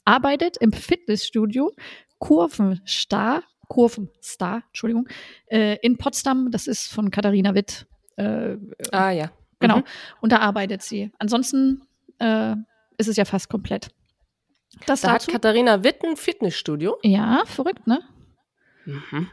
arbeitet 0.05 0.59
im 0.59 0.73
Fitnessstudio 0.73 1.73
Kurvenstar, 2.19 3.43
Kurvenstar, 3.69 4.63
Entschuldigung, 4.69 5.09
äh, 5.47 5.79
in 5.81 5.97
Potsdam, 5.97 6.51
das 6.51 6.67
ist 6.67 6.93
von 6.93 7.11
Katharina 7.11 7.55
Witt. 7.55 7.87
Äh, 8.17 8.57
ah 8.93 9.11
ja. 9.11 9.31
Genau, 9.61 9.79
mhm. 9.79 9.85
und 10.21 10.33
da 10.33 10.39
arbeitet 10.39 10.83
sie. 10.83 11.11
Ansonsten 11.19 11.83
äh, 12.19 12.55
ist 12.99 13.09
es 13.09 13.17
ja 13.17 13.25
fast 13.25 13.49
komplett. 13.49 13.89
Das 14.87 15.03
da 15.03 15.13
hat 15.13 15.27
Katharina 15.27 15.85
Witt 15.85 16.05
ein 16.05 16.17
Fitnessstudio. 16.17 16.99
Ja, 17.03 17.43
verrückt, 17.47 17.87
ne? 17.87 18.01
Mhm. 18.87 19.29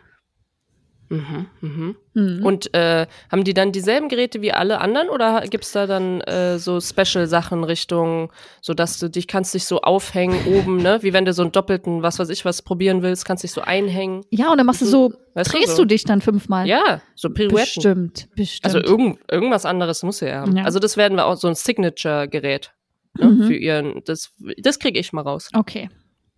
Mhm, 1.10 1.48
mhm. 1.62 1.96
Mhm. 2.14 2.46
Und 2.46 2.74
äh, 2.74 3.08
haben 3.32 3.46
die 3.46 3.54
dann 3.54 3.72
dieselben 3.72 4.10
Geräte 4.10 4.42
wie 4.42 4.52
alle 4.52 4.82
anderen 4.82 5.08
oder 5.10 5.42
gibt 5.42 5.64
es 5.64 5.72
da 5.72 5.88
dann 5.88 6.20
äh, 6.22 6.60
so 6.60 6.82
Special-Sachen 6.82 7.64
Richtung, 7.64 8.32
so 8.62 8.74
dass 8.74 9.00
du 9.00 9.10
dich 9.10 9.28
kannst 9.28 9.54
dich 9.54 9.66
so 9.66 9.82
aufhängen 9.82 10.38
oben, 10.48 10.78
ne? 10.78 11.00
Wie 11.04 11.14
wenn 11.14 11.24
du 11.24 11.32
so 11.32 11.44
einen 11.44 11.54
doppelten, 11.54 12.04
was 12.04 12.20
weiß 12.20 12.30
ich, 12.30 12.44
was 12.44 12.62
probieren 12.62 13.04
willst, 13.04 13.24
kannst 13.24 13.44
dich 13.44 13.52
so 13.52 13.62
einhängen. 13.62 14.26
Ja, 14.32 14.52
und 14.52 14.58
dann 14.58 14.66
machst 14.66 14.82
du 14.82 14.86
so, 14.86 15.14
weißt 15.36 15.54
drehst 15.54 15.70
du, 15.70 15.76
so? 15.76 15.82
du 15.84 15.88
dich 15.88 16.04
dann 16.04 16.20
fünfmal. 16.20 16.68
Ja, 16.68 17.02
so 17.16 17.30
Pirouetten. 17.30 17.56
Bestimmt, 17.56 18.28
bestimmt. 18.36 18.66
Also 18.66 18.80
irgend, 18.80 19.20
irgendwas 19.32 19.66
anderes 19.66 20.04
muss 20.04 20.22
er 20.22 20.42
haben. 20.42 20.58
Ja. 20.58 20.66
Also 20.66 20.80
das 20.80 20.98
werden 20.98 21.16
wir 21.16 21.26
auch 21.26 21.38
so 21.38 21.48
ein 21.48 21.56
Signature-Gerät 21.56 22.74
ne, 23.20 23.26
mhm. 23.28 23.48
für 23.48 23.56
ihren, 23.56 24.04
das, 24.06 24.34
das 24.58 24.80
kriege 24.80 25.00
ich 25.00 25.14
mal 25.14 25.22
raus. 25.22 25.50
Okay. 25.54 25.90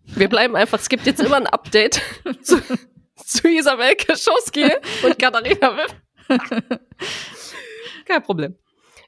Wir 0.05 0.29
bleiben 0.29 0.55
einfach, 0.55 0.79
es 0.79 0.89
gibt 0.89 1.05
jetzt 1.05 1.21
immer 1.21 1.37
ein 1.37 1.47
Update 1.47 2.01
zu, 2.41 2.61
zu 3.15 3.47
Isabel 3.47 3.95
Kaschowski 3.95 4.71
und 5.03 5.19
Katharina 5.19 5.77
Wipp. 5.77 5.95
Kein 8.05 8.23
Problem. 8.23 8.55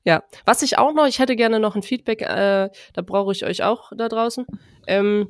Ja, 0.03 0.23
was 0.45 0.63
ich 0.63 0.77
auch 0.77 0.93
noch, 0.93 1.05
ich 1.05 1.19
hätte 1.19 1.35
gerne 1.35 1.59
noch 1.59 1.75
ein 1.75 1.83
Feedback, 1.83 2.21
äh, 2.21 2.69
da 2.93 3.01
brauche 3.01 3.31
ich 3.31 3.45
euch 3.45 3.63
auch 3.63 3.91
da 3.95 4.09
draußen. 4.09 4.45
Ähm, 4.87 5.29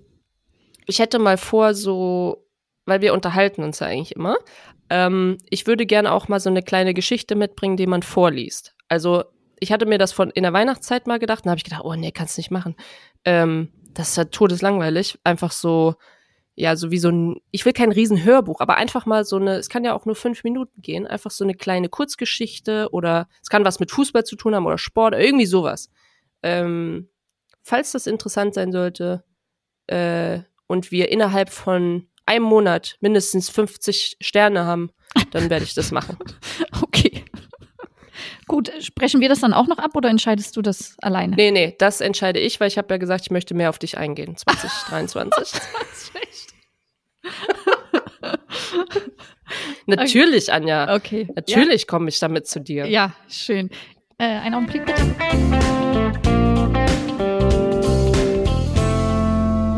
ich 0.86 1.00
hätte 1.00 1.20
mal 1.20 1.38
vor, 1.38 1.74
so, 1.74 2.48
weil 2.86 3.02
wir 3.02 3.14
unterhalten 3.14 3.64
uns 3.64 3.80
ja 3.80 3.88
eigentlich 3.88 4.16
immer, 4.16 4.38
ähm, 4.90 5.38
ich 5.50 5.68
würde 5.68 5.86
gerne 5.86 6.12
auch 6.12 6.28
mal 6.28 6.40
so 6.40 6.50
eine 6.50 6.64
kleine 6.64 6.94
Geschichte 6.94 7.36
mitbringen, 7.36 7.78
die 7.78 7.88
man 7.88 8.04
vorliest. 8.04 8.76
Also 8.88 9.24
ich 9.62 9.72
hatte 9.72 9.86
mir 9.86 10.00
das 10.00 10.12
von 10.12 10.32
in 10.32 10.44
der 10.44 10.54
Weihnachtszeit 10.54 11.08
mal 11.08 11.20
gedacht, 11.20 11.46
dann 11.46 11.52
habe 11.52 11.60
ich 11.60 11.64
gedacht, 11.64 11.84
oh 11.86 11.94
nee, 11.94 12.12
kannst 12.12 12.38
nicht 12.38 12.50
machen. 12.50 12.76
Ähm, 13.24 13.70
das 13.94 14.10
ist 14.10 14.18
ja 14.18 14.26
todeslangweilig. 14.26 15.20
Einfach 15.24 15.52
so, 15.52 15.96
ja, 16.56 16.76
so 16.76 16.90
wie 16.90 16.98
so 16.98 17.10
ein, 17.10 17.40
ich 17.52 17.64
will 17.64 17.74
kein 17.74 17.92
Riesenhörbuch, 17.92 18.60
aber 18.60 18.78
einfach 18.78 19.06
mal 19.06 19.24
so 19.24 19.36
eine, 19.36 19.58
es 19.58 19.70
kann 19.70 19.86
ja 19.86 19.94
auch 19.94 20.06
nur 20.06 20.16
fünf 20.16 20.44
Minuten 20.44 20.82
gehen, 20.82 21.06
einfach 21.06 21.30
so 21.30 21.44
eine 21.44 21.54
kleine 21.54 21.90
Kurzgeschichte 21.90 22.90
oder 22.92 23.30
es 23.44 23.50
kann 23.50 23.64
was 23.64 23.80
mit 23.80 23.92
Fußball 23.92 24.24
zu 24.26 24.36
tun 24.36 24.56
haben 24.56 24.66
oder 24.66 24.80
Sport, 24.80 25.14
irgendwie 25.14 25.46
sowas. 25.46 25.92
Ähm, 26.42 27.10
falls 27.62 27.92
das 27.92 28.08
interessant 28.08 28.56
sein 28.56 28.72
sollte 28.72 29.24
äh, 29.86 30.40
und 30.66 30.92
wir 30.92 31.10
innerhalb 31.12 31.52
von 31.52 32.08
einem 32.26 32.46
Monat 32.46 32.98
mindestens 33.00 33.52
50 33.52 34.18
Sterne 34.22 34.66
haben, 34.66 34.90
dann 35.30 35.52
werde 35.52 35.66
ich 35.66 35.76
das 35.76 35.92
machen. 35.92 36.18
Okay. 36.84 37.21
Gut, 38.52 38.70
sprechen 38.82 39.22
wir 39.22 39.30
das 39.30 39.40
dann 39.40 39.54
auch 39.54 39.68
noch 39.68 39.78
ab 39.78 39.96
oder 39.96 40.10
entscheidest 40.10 40.58
du 40.58 40.62
das 40.62 40.98
alleine? 41.02 41.38
Nee, 41.38 41.52
nee, 41.52 41.74
das 41.80 42.02
entscheide 42.02 42.38
ich, 42.38 42.60
weil 42.60 42.68
ich 42.68 42.78
habe 42.78 42.94
ja 42.94 42.98
gesagt, 42.98 43.22
ich 43.24 43.32
möchte 43.32 43.54
mehr 43.54 43.70
auf 43.70 43.80
dich 43.80 43.98
eingehen, 43.98 44.36
2023. 44.92 45.62
Natürlich, 49.86 50.50
okay. 50.50 50.52
Anja. 50.52 50.94
Okay. 50.94 51.30
Natürlich 51.34 51.84
ja. 51.84 51.88
komme 51.88 52.10
ich 52.10 52.20
damit 52.20 52.46
zu 52.46 52.60
dir. 52.60 52.88
Ja, 52.88 53.14
schön. 53.30 53.70
Äh, 54.18 54.26
einen 54.26 54.56
Augenblick 54.56 54.86
bitte. 54.86 55.02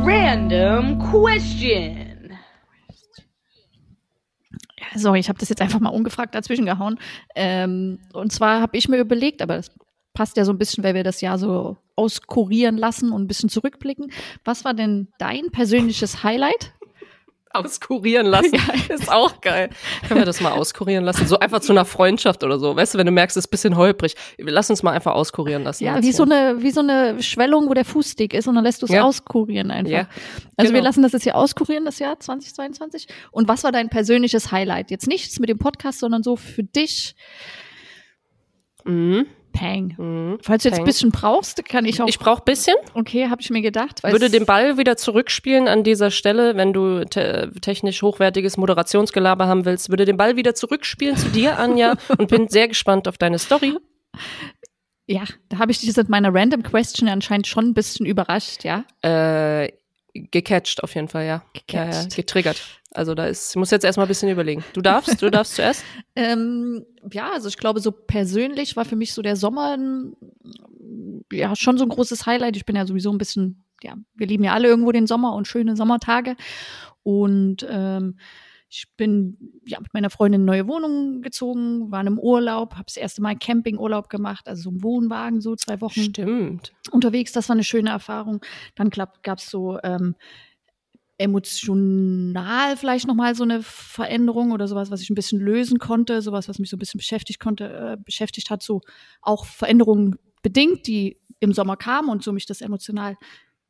Random 0.04 0.98
Question 0.98 2.03
sorry, 4.98 5.20
ich 5.20 5.30
habe 5.30 5.40
das 5.40 5.50
jetzt 5.50 5.62
einfach 5.62 5.80
mal 5.80 5.90
ungefragt 5.90 6.36
dazwischen 6.36 6.66
gehauen. 6.66 7.00
Ähm, 7.36 8.00
und 8.14 8.32
zwar 8.32 8.62
habe 8.62 8.78
ich 8.78 8.88
mir 8.88 8.98
überlegt, 8.98 9.42
aber 9.42 9.58
das 9.58 9.72
passt 10.14 10.38
ja 10.38 10.46
so 10.46 10.52
ein 10.52 10.58
bisschen, 10.58 10.84
weil 10.84 10.96
wir 10.96 11.04
das 11.04 11.22
Jahr 11.22 11.38
so 11.38 11.78
auskurieren 11.96 12.78
lassen 12.78 13.12
und 13.12 13.24
ein 13.24 13.28
bisschen 13.28 13.50
zurückblicken. 13.50 14.12
Was 14.44 14.66
war 14.66 14.74
denn 14.74 15.08
dein 15.18 15.52
persönliches 15.52 16.24
Highlight 16.24 16.74
auskurieren 17.54 18.28
lassen. 18.28 18.54
Ja. 18.54 18.74
Ist 18.96 19.12
auch 19.12 19.42
geil. 19.42 19.70
Können 20.08 20.22
wir 20.22 20.26
das 20.26 20.42
mal 20.42 20.52
auskurieren 20.52 21.04
lassen? 21.04 21.26
So 21.28 21.40
einfach 21.40 21.60
zu 21.62 21.72
einer 21.72 21.86
Freundschaft 21.86 22.44
oder 22.44 22.60
so. 22.60 22.76
Weißt 22.76 22.94
du, 22.94 22.98
wenn 22.98 23.06
du 23.06 23.12
merkst, 23.12 23.36
es 23.36 23.46
ist 23.46 23.48
ein 23.48 23.52
bisschen 23.52 23.78
holprig, 23.78 24.16
lass 24.38 24.70
uns 24.70 24.84
mal 24.84 24.92
einfach 24.92 25.14
auskurieren 25.14 25.64
lassen. 25.64 25.84
Ja, 25.84 26.02
wie 26.02 26.12
so 26.12 26.24
eine, 26.24 26.62
wie 26.62 26.72
so 26.72 26.82
eine 26.82 27.22
Schwellung, 27.22 27.70
wo 27.70 27.74
der 27.74 27.86
Fuß 27.86 28.16
dick 28.16 28.34
ist 28.34 28.48
und 28.48 28.56
dann 28.56 28.64
lässt 28.64 28.82
du 28.82 28.86
es 28.86 28.92
ja. 28.92 29.04
auskurieren 29.04 29.72
einfach. 29.72 29.92
Ja. 29.92 30.08
Also 30.58 30.72
genau. 30.72 30.74
wir 30.74 30.82
lassen 30.82 31.02
das 31.02 31.14
jetzt 31.14 31.24
hier 31.24 31.36
auskurieren, 31.36 31.86
das 31.86 32.00
Jahr 32.00 32.20
2022. 32.20 33.08
Und 33.32 33.48
was 33.48 33.64
war 33.64 33.72
dein 33.72 33.90
persönliches 33.90 34.52
Highlight? 34.52 34.92
Jetzt 34.92 35.08
nichts 35.08 35.40
mit 35.40 35.50
dem 35.50 35.58
Podcast, 35.58 36.00
sondern 36.00 36.24
so 36.24 36.36
für 36.36 36.64
dich. 36.64 37.16
Mhm. 38.86 39.26
Peng. 39.54 39.94
Mhm. 39.98 40.38
Falls 40.42 40.64
du 40.64 40.70
jetzt 40.70 40.80
ein 40.80 40.86
bisschen 40.86 41.12
brauchst, 41.12 41.64
kann 41.64 41.86
ich 41.86 42.02
auch. 42.02 42.08
Ich 42.08 42.20
brauche 42.20 42.44
bisschen. 42.44 42.76
Okay, 42.94 43.30
habe 43.30 43.42
ich 43.42 43.50
mir 43.50 43.62
gedacht. 43.62 44.04
Würde 44.04 44.30
den 44.30 44.46
Ball 44.46 44.78
wieder 44.78 44.98
zurückspielen 44.98 45.70
an 45.70 45.84
dieser 45.84 46.12
Stelle, 46.12 46.58
wenn 46.58 46.74
du 46.74 47.06
te 47.06 47.52
technisch 47.62 48.02
hochwertiges 48.02 48.58
Moderationsgelaber 48.58 49.48
haben 49.48 49.64
willst. 49.64 49.90
Würde 49.90 50.04
den 50.04 50.18
Ball 50.18 50.36
wieder 50.36 50.56
zurückspielen 50.56 51.16
zu 51.16 51.30
dir, 51.30 51.58
Anja, 51.58 51.96
und 52.18 52.30
bin 52.30 52.50
sehr 52.50 52.68
gespannt 52.68 53.08
auf 53.08 53.18
deine 53.18 53.40
Story. 53.40 53.78
Ja, 55.06 55.24
da 55.50 55.60
habe 55.60 55.72
ich 55.72 55.80
dich 55.80 55.96
mit 55.96 56.10
meiner 56.10 56.34
Random 56.34 56.64
Question 56.64 57.08
anscheinend 57.10 57.48
schon 57.48 57.66
ein 57.66 57.74
bisschen 57.74 58.06
überrascht, 58.06 58.64
ja? 58.64 58.86
Äh, 59.02 59.72
gecatcht 60.14 60.84
auf 60.84 60.96
jeden 60.96 61.08
Fall, 61.08 61.26
ja. 61.26 61.44
Gecatcht. 61.54 62.12
Ja, 62.12 62.16
getriggert. 62.16 62.62
Also 62.92 63.16
da 63.16 63.26
ist, 63.26 63.52
ich 63.52 63.56
muss 63.56 63.72
jetzt 63.72 63.84
erstmal 63.84 64.06
ein 64.06 64.10
bisschen 64.10 64.30
überlegen. 64.30 64.64
Du 64.74 64.82
darfst, 64.82 65.22
du 65.22 65.32
darfst 65.32 65.56
zuerst. 65.56 65.84
ähm, 66.16 66.86
ja, 67.12 67.32
also 67.32 67.48
ich 67.48 67.58
glaube, 67.58 67.80
so 67.80 67.92
persönlich 67.92 68.76
war 68.76 68.86
für 68.86 68.96
mich 68.96 69.14
so 69.14 69.22
der 69.22 69.36
Sommer 69.36 69.78
ja 71.32 71.56
schon 71.56 71.78
so 71.78 71.86
ein 71.86 71.90
großes 71.90 72.26
Highlight. 72.26 72.56
Ich 72.56 72.66
bin 72.66 72.76
ja 72.76 72.86
sowieso 72.86 73.12
ein 73.12 73.18
bisschen, 73.18 73.64
ja, 73.82 73.96
wir 74.16 74.28
lieben 74.28 74.44
ja 74.44 74.54
alle 74.54 74.68
irgendwo 74.68 74.92
den 74.92 75.08
Sommer 75.08 75.34
und 75.34 75.48
schöne 75.48 75.76
Sommertage. 75.76 76.36
Und 77.02 77.66
ähm, 77.70 78.18
ich 78.74 78.88
bin 78.98 79.38
ja 79.68 79.80
mit 79.80 79.94
meiner 79.94 80.10
Freundin 80.10 80.42
in 80.42 80.50
eine 80.50 80.58
neue 80.58 80.68
Wohnung 80.68 81.22
gezogen, 81.22 81.92
war 81.92 82.06
im 82.06 82.18
Urlaub, 82.18 82.74
habe 82.74 82.86
das 82.88 82.98
erste 82.98 83.22
Mal 83.22 83.38
Campingurlaub 83.38 84.10
gemacht, 84.10 84.48
also 84.48 84.64
so 84.64 84.72
ein 84.72 84.82
Wohnwagen, 84.82 85.42
so 85.42 85.56
zwei 85.56 85.80
Wochen 85.80 86.02
Stimmt. 86.02 86.74
unterwegs. 86.90 87.32
Das 87.34 87.50
war 87.50 87.56
eine 87.56 87.64
schöne 87.64 87.92
Erfahrung. 87.92 88.42
Dann 88.74 88.90
gab 88.90 89.38
es 89.38 89.50
so 89.50 89.78
ähm, 89.84 90.16
emotional 91.20 92.76
vielleicht 92.78 93.06
nochmal 93.06 93.36
so 93.36 93.44
eine 93.44 93.62
Veränderung 93.62 94.52
oder 94.52 94.68
sowas, 94.68 94.90
was 94.90 95.02
ich 95.02 95.12
ein 95.12 95.16
bisschen 95.16 95.40
lösen 95.40 95.78
konnte, 95.78 96.24
sowas, 96.24 96.50
was 96.50 96.58
mich 96.58 96.72
so 96.72 96.76
ein 96.76 96.80
bisschen 96.80 96.98
beschäftigt 96.98 97.40
konnte, 97.40 97.66
äh, 97.66 97.98
beschäftigt 98.04 98.50
hat, 98.50 98.64
so 98.64 98.82
auch 99.22 99.46
Veränderungen 99.46 100.18
bedingt, 100.42 100.88
die 100.88 101.20
im 101.40 101.54
Sommer 101.54 101.78
kamen 101.78 102.10
und 102.10 102.24
so 102.24 102.34
mich 102.34 102.48
das 102.48 102.62
emotional, 102.62 103.18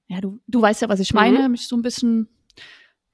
ja, 0.07 0.21
du, 0.21 0.39
du 0.47 0.61
weißt 0.61 0.81
ja, 0.81 0.89
was 0.89 1.01
ich 1.01 1.13
meine, 1.13 1.39
mhm. 1.39 1.51
mich 1.51 1.67
so 1.67 1.75
ein 1.75 1.81
bisschen 1.81 2.29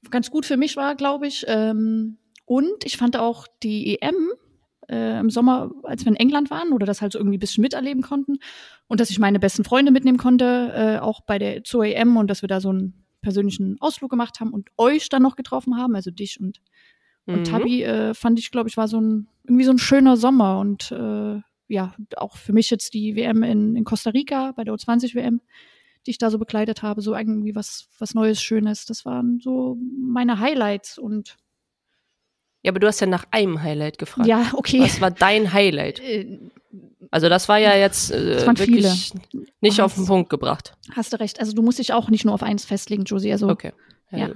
ganz 0.09 0.31
gut 0.31 0.45
für 0.45 0.57
mich 0.57 0.75
war, 0.75 0.95
glaube 0.95 1.27
ich. 1.27 1.45
Ähm, 1.47 2.17
und 2.45 2.83
ich 2.83 2.97
fand 2.97 3.17
auch 3.17 3.47
die 3.61 4.01
EM 4.01 4.15
äh, 4.89 5.19
im 5.19 5.29
Sommer, 5.29 5.71
als 5.83 6.05
wir 6.05 6.11
in 6.11 6.15
England 6.15 6.49
waren 6.49 6.73
oder 6.73 6.85
das 6.85 7.01
halt 7.01 7.13
so 7.13 7.19
irgendwie 7.19 7.37
ein 7.37 7.41
bisschen 7.41 7.61
miterleben 7.61 8.01
konnten 8.01 8.39
und 8.87 8.99
dass 8.99 9.09
ich 9.09 9.19
meine 9.19 9.39
besten 9.39 9.63
Freunde 9.63 9.91
mitnehmen 9.91 10.17
konnte, 10.17 10.71
äh, 10.73 10.99
auch 10.99 11.21
bei 11.21 11.37
der 11.37 11.63
zur 11.63 11.85
EM 11.85 12.17
und 12.17 12.27
dass 12.27 12.41
wir 12.41 12.49
da 12.49 12.59
so 12.59 12.69
einen 12.69 13.05
persönlichen 13.21 13.77
Ausflug 13.81 14.09
gemacht 14.09 14.39
haben 14.39 14.51
und 14.51 14.69
euch 14.77 15.09
dann 15.09 15.21
noch 15.21 15.35
getroffen 15.35 15.77
haben, 15.77 15.95
also 15.95 16.11
dich 16.11 16.39
und 16.39 16.61
und 17.29 17.41
Mhm. 17.41 17.43
Tabi 17.43 17.83
äh, 17.83 18.13
fand 18.15 18.39
ich, 18.39 18.49
glaube 18.49 18.69
ich, 18.69 18.77
war 18.77 18.87
so 18.87 18.99
ein 18.99 19.27
irgendwie 19.43 19.65
so 19.65 19.71
ein 19.71 19.77
schöner 19.77 20.17
Sommer 20.17 20.59
und 20.59 20.91
äh, 20.91 21.39
ja, 21.67 21.93
auch 22.17 22.37
für 22.37 22.53
mich 22.53 22.71
jetzt 22.71 22.95
die 22.95 23.15
WM 23.15 23.43
in, 23.43 23.75
in 23.75 23.83
Costa 23.83 24.09
Rica 24.09 24.51
bei 24.53 24.63
der 24.63 24.73
U20 24.73 25.13
WM, 25.13 25.41
die 26.09 26.13
ich 26.13 26.17
da 26.17 26.31
so 26.31 26.39
begleitet 26.39 26.81
habe, 26.81 27.03
so 27.03 27.15
irgendwie 27.15 27.53
was 27.53 27.87
was 27.99 28.15
Neues, 28.15 28.41
Schönes. 28.41 28.85
Das 28.85 29.05
waren 29.05 29.39
so 29.39 29.77
meine 30.01 30.39
Highlights 30.39 30.97
und 30.97 31.37
Ja, 32.63 32.71
aber 32.71 32.79
du 32.79 32.87
hast 32.87 32.99
ja 32.99 33.05
nach 33.05 33.25
einem 33.29 33.61
Highlight 33.61 33.99
gefragt. 33.99 34.27
ja, 34.27 34.49
okay. 34.53 34.81
Was 34.81 34.99
war 35.01 35.11
dein 35.11 35.53
Highlight? 35.53 35.99
Äh, 35.99 36.39
Also 37.11 37.29
das 37.29 37.47
war 37.47 37.57
ja 37.59 37.75
jetzt 37.75 38.11
äh, 38.11 38.45
wirklich 38.57 39.13
nicht 39.61 39.77
Was? 39.77 39.79
auf 39.79 39.93
den 39.95 40.05
Punkt 40.07 40.29
gebracht. 40.31 40.73
Hast 40.95 41.13
du 41.13 41.19
recht. 41.19 41.39
Also 41.39 41.53
du 41.53 41.61
musst 41.61 41.77
dich 41.77 41.93
auch 41.93 42.09
nicht 42.09 42.25
nur 42.25 42.33
auf 42.33 42.41
eins 42.41 42.65
festlegen, 42.65 43.03
Josie. 43.03 43.31
Also 43.31 43.47
Okay. 43.49 43.71
Ja. 44.11 44.17
Ja. 44.17 44.29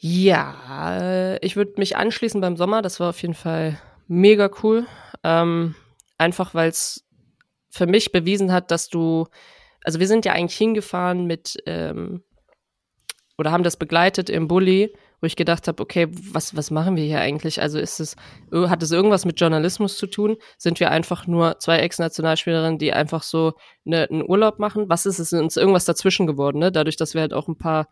Ja, 0.00 0.98
äh, 1.00 1.44
ich 1.44 1.56
würde 1.56 1.72
mich 1.78 1.96
anschließen 1.96 2.40
beim 2.40 2.56
Sommer. 2.56 2.82
Das 2.82 3.00
war 3.00 3.10
auf 3.10 3.20
jeden 3.22 3.34
Fall 3.34 3.78
mega 4.06 4.50
cool. 4.62 4.86
Ähm, 5.24 5.74
einfach 6.18 6.54
weil 6.54 6.68
es 6.68 7.04
für 7.70 7.86
mich 7.86 8.12
bewiesen 8.12 8.52
hat, 8.52 8.70
dass 8.70 8.88
du, 8.88 9.26
also 9.88 10.00
wir 10.00 10.06
sind 10.06 10.26
ja 10.26 10.34
eigentlich 10.34 10.58
hingefahren 10.58 11.24
mit, 11.24 11.56
ähm, 11.64 12.22
oder 13.38 13.52
haben 13.52 13.62
das 13.62 13.78
begleitet 13.78 14.28
im 14.28 14.46
Bulli, 14.46 14.94
wo 15.22 15.26
ich 15.26 15.34
gedacht 15.34 15.66
habe, 15.66 15.82
okay, 15.82 16.08
was, 16.10 16.54
was 16.54 16.70
machen 16.70 16.94
wir 16.94 17.04
hier 17.04 17.20
eigentlich? 17.22 17.62
Also 17.62 17.78
ist 17.78 17.98
es, 17.98 18.14
hat 18.52 18.82
es 18.82 18.92
irgendwas 18.92 19.24
mit 19.24 19.40
Journalismus 19.40 19.96
zu 19.96 20.06
tun? 20.06 20.36
Sind 20.58 20.78
wir 20.78 20.90
einfach 20.90 21.26
nur 21.26 21.58
zwei 21.58 21.78
Ex-Nationalspielerinnen, 21.78 22.76
die 22.76 22.92
einfach 22.92 23.22
so 23.22 23.54
ne, 23.84 24.06
einen 24.10 24.28
Urlaub 24.28 24.58
machen? 24.58 24.90
Was 24.90 25.06
ist 25.06 25.20
es? 25.20 25.32
Uns 25.32 25.56
irgendwas 25.56 25.86
dazwischen 25.86 26.26
geworden, 26.26 26.58
ne? 26.58 26.70
Dadurch, 26.70 26.96
dass 26.96 27.14
wir 27.14 27.22
halt 27.22 27.32
auch 27.32 27.48
ein 27.48 27.56
paar 27.56 27.88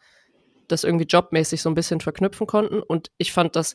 das 0.68 0.84
irgendwie 0.84 1.06
jobmäßig 1.06 1.62
so 1.62 1.70
ein 1.70 1.74
bisschen 1.74 2.02
verknüpfen 2.02 2.46
konnten. 2.46 2.82
Und 2.82 3.10
ich 3.16 3.32
fand 3.32 3.56
das 3.56 3.74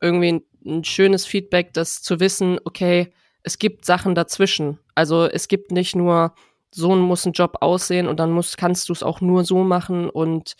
irgendwie 0.00 0.32
ein, 0.32 0.42
ein 0.66 0.82
schönes 0.82 1.24
Feedback, 1.24 1.72
das 1.72 2.02
zu 2.02 2.18
wissen, 2.18 2.58
okay, 2.64 3.12
es 3.44 3.60
gibt 3.60 3.84
Sachen 3.84 4.16
dazwischen. 4.16 4.80
Also 4.96 5.26
es 5.26 5.46
gibt 5.46 5.70
nicht 5.70 5.94
nur, 5.94 6.34
so 6.70 6.94
muss 6.94 7.26
ein 7.26 7.32
Job 7.32 7.58
aussehen 7.60 8.08
und 8.08 8.20
dann 8.20 8.30
musst, 8.30 8.56
kannst 8.58 8.88
du 8.88 8.92
es 8.92 9.02
auch 9.02 9.20
nur 9.20 9.44
so 9.44 9.64
machen 9.64 10.08
und 10.08 10.54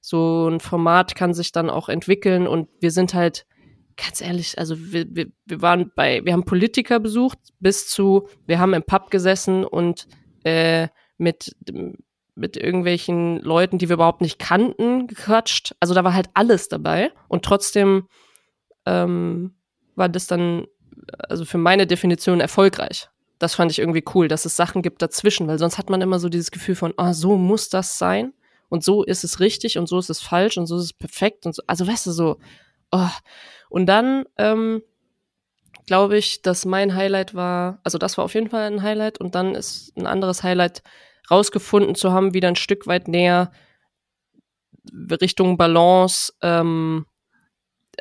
so 0.00 0.48
ein 0.48 0.60
Format 0.60 1.14
kann 1.14 1.32
sich 1.32 1.52
dann 1.52 1.70
auch 1.70 1.88
entwickeln 1.88 2.46
und 2.46 2.68
wir 2.80 2.90
sind 2.90 3.14
halt, 3.14 3.46
ganz 3.96 4.20
ehrlich, 4.20 4.58
also 4.58 4.76
wir, 4.92 5.06
wir, 5.08 5.26
wir 5.46 5.62
waren 5.62 5.92
bei, 5.94 6.24
wir 6.24 6.32
haben 6.32 6.44
Politiker 6.44 7.00
besucht 7.00 7.38
bis 7.60 7.88
zu, 7.88 8.28
wir 8.46 8.58
haben 8.58 8.74
im 8.74 8.82
Pub 8.82 9.10
gesessen 9.10 9.64
und 9.64 10.06
äh, 10.44 10.88
mit 11.16 11.54
mit 12.34 12.56
irgendwelchen 12.56 13.40
Leuten, 13.40 13.78
die 13.78 13.88
wir 13.88 13.94
überhaupt 13.94 14.20
nicht 14.20 14.38
kannten, 14.38 15.06
gequatscht. 15.06 15.74
Also 15.80 15.94
da 15.94 16.02
war 16.04 16.14
halt 16.14 16.30
alles 16.34 16.68
dabei. 16.68 17.12
Und 17.28 17.44
trotzdem 17.44 18.08
ähm, 18.86 19.54
war 19.94 20.08
das 20.08 20.26
dann, 20.26 20.66
also 21.28 21.44
für 21.44 21.58
meine 21.58 21.86
Definition 21.86 22.40
erfolgreich. 22.40 23.08
Das 23.44 23.56
fand 23.56 23.70
ich 23.70 23.78
irgendwie 23.78 24.02
cool, 24.14 24.26
dass 24.26 24.46
es 24.46 24.56
Sachen 24.56 24.80
gibt 24.80 25.02
dazwischen, 25.02 25.46
weil 25.46 25.58
sonst 25.58 25.76
hat 25.76 25.90
man 25.90 26.00
immer 26.00 26.18
so 26.18 26.30
dieses 26.30 26.50
Gefühl 26.50 26.76
von, 26.76 26.94
ah, 26.96 27.12
so 27.12 27.36
muss 27.36 27.68
das 27.68 27.98
sein 27.98 28.32
und 28.70 28.82
so 28.82 29.02
ist 29.02 29.22
es 29.22 29.38
richtig 29.38 29.76
und 29.76 29.86
so 29.86 29.98
ist 29.98 30.08
es 30.08 30.22
falsch 30.22 30.56
und 30.56 30.66
so 30.66 30.78
ist 30.78 30.84
es 30.84 30.92
perfekt 30.94 31.44
und 31.44 31.54
so. 31.54 31.62
Also 31.66 31.86
weißt 31.86 32.06
du 32.06 32.12
so. 32.12 32.38
Oh. 32.90 33.10
Und 33.68 33.84
dann 33.84 34.24
ähm, 34.38 34.82
glaube 35.84 36.16
ich, 36.16 36.40
dass 36.40 36.64
mein 36.64 36.94
Highlight 36.94 37.34
war, 37.34 37.80
also 37.84 37.98
das 37.98 38.16
war 38.16 38.24
auf 38.24 38.32
jeden 38.32 38.48
Fall 38.48 38.62
ein 38.62 38.80
Highlight 38.80 39.20
und 39.20 39.34
dann 39.34 39.54
ist 39.54 39.94
ein 39.94 40.06
anderes 40.06 40.42
Highlight 40.42 40.82
rausgefunden 41.30 41.94
zu 41.96 42.12
haben, 42.12 42.32
wieder 42.32 42.48
ein 42.48 42.56
Stück 42.56 42.86
weit 42.86 43.08
näher 43.08 43.52
Richtung 45.20 45.58
Balance. 45.58 46.32
Ähm, 46.40 47.04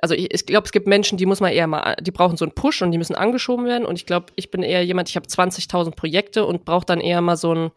also 0.04 0.16
ich, 0.16 0.34
ich 0.34 0.46
glaube, 0.46 0.66
es 0.66 0.72
gibt 0.74 0.86
Menschen, 0.86 1.18
die 1.18 1.26
muss 1.26 1.40
man 1.40 1.52
eher 1.54 1.66
mal, 1.66 1.96
die 2.02 2.12
brauchen 2.12 2.36
so 2.36 2.44
einen 2.46 2.54
Push 2.54 2.82
und 2.82 2.92
die 2.92 2.98
müssen 2.98 3.16
angeschoben 3.16 3.66
werden. 3.66 3.86
Und 3.86 3.96
ich 3.96 4.06
glaube, 4.06 4.28
ich 4.36 4.52
bin 4.52 4.62
eher 4.62 4.84
jemand, 4.86 5.08
ich 5.10 5.16
habe 5.16 5.26
20.000 5.28 5.92
Projekte 5.96 6.46
und 6.46 6.66
brauche 6.66 6.86
dann 6.86 7.00
eher 7.00 7.22
mal 7.22 7.38
so 7.38 7.54
ein, 7.56 7.72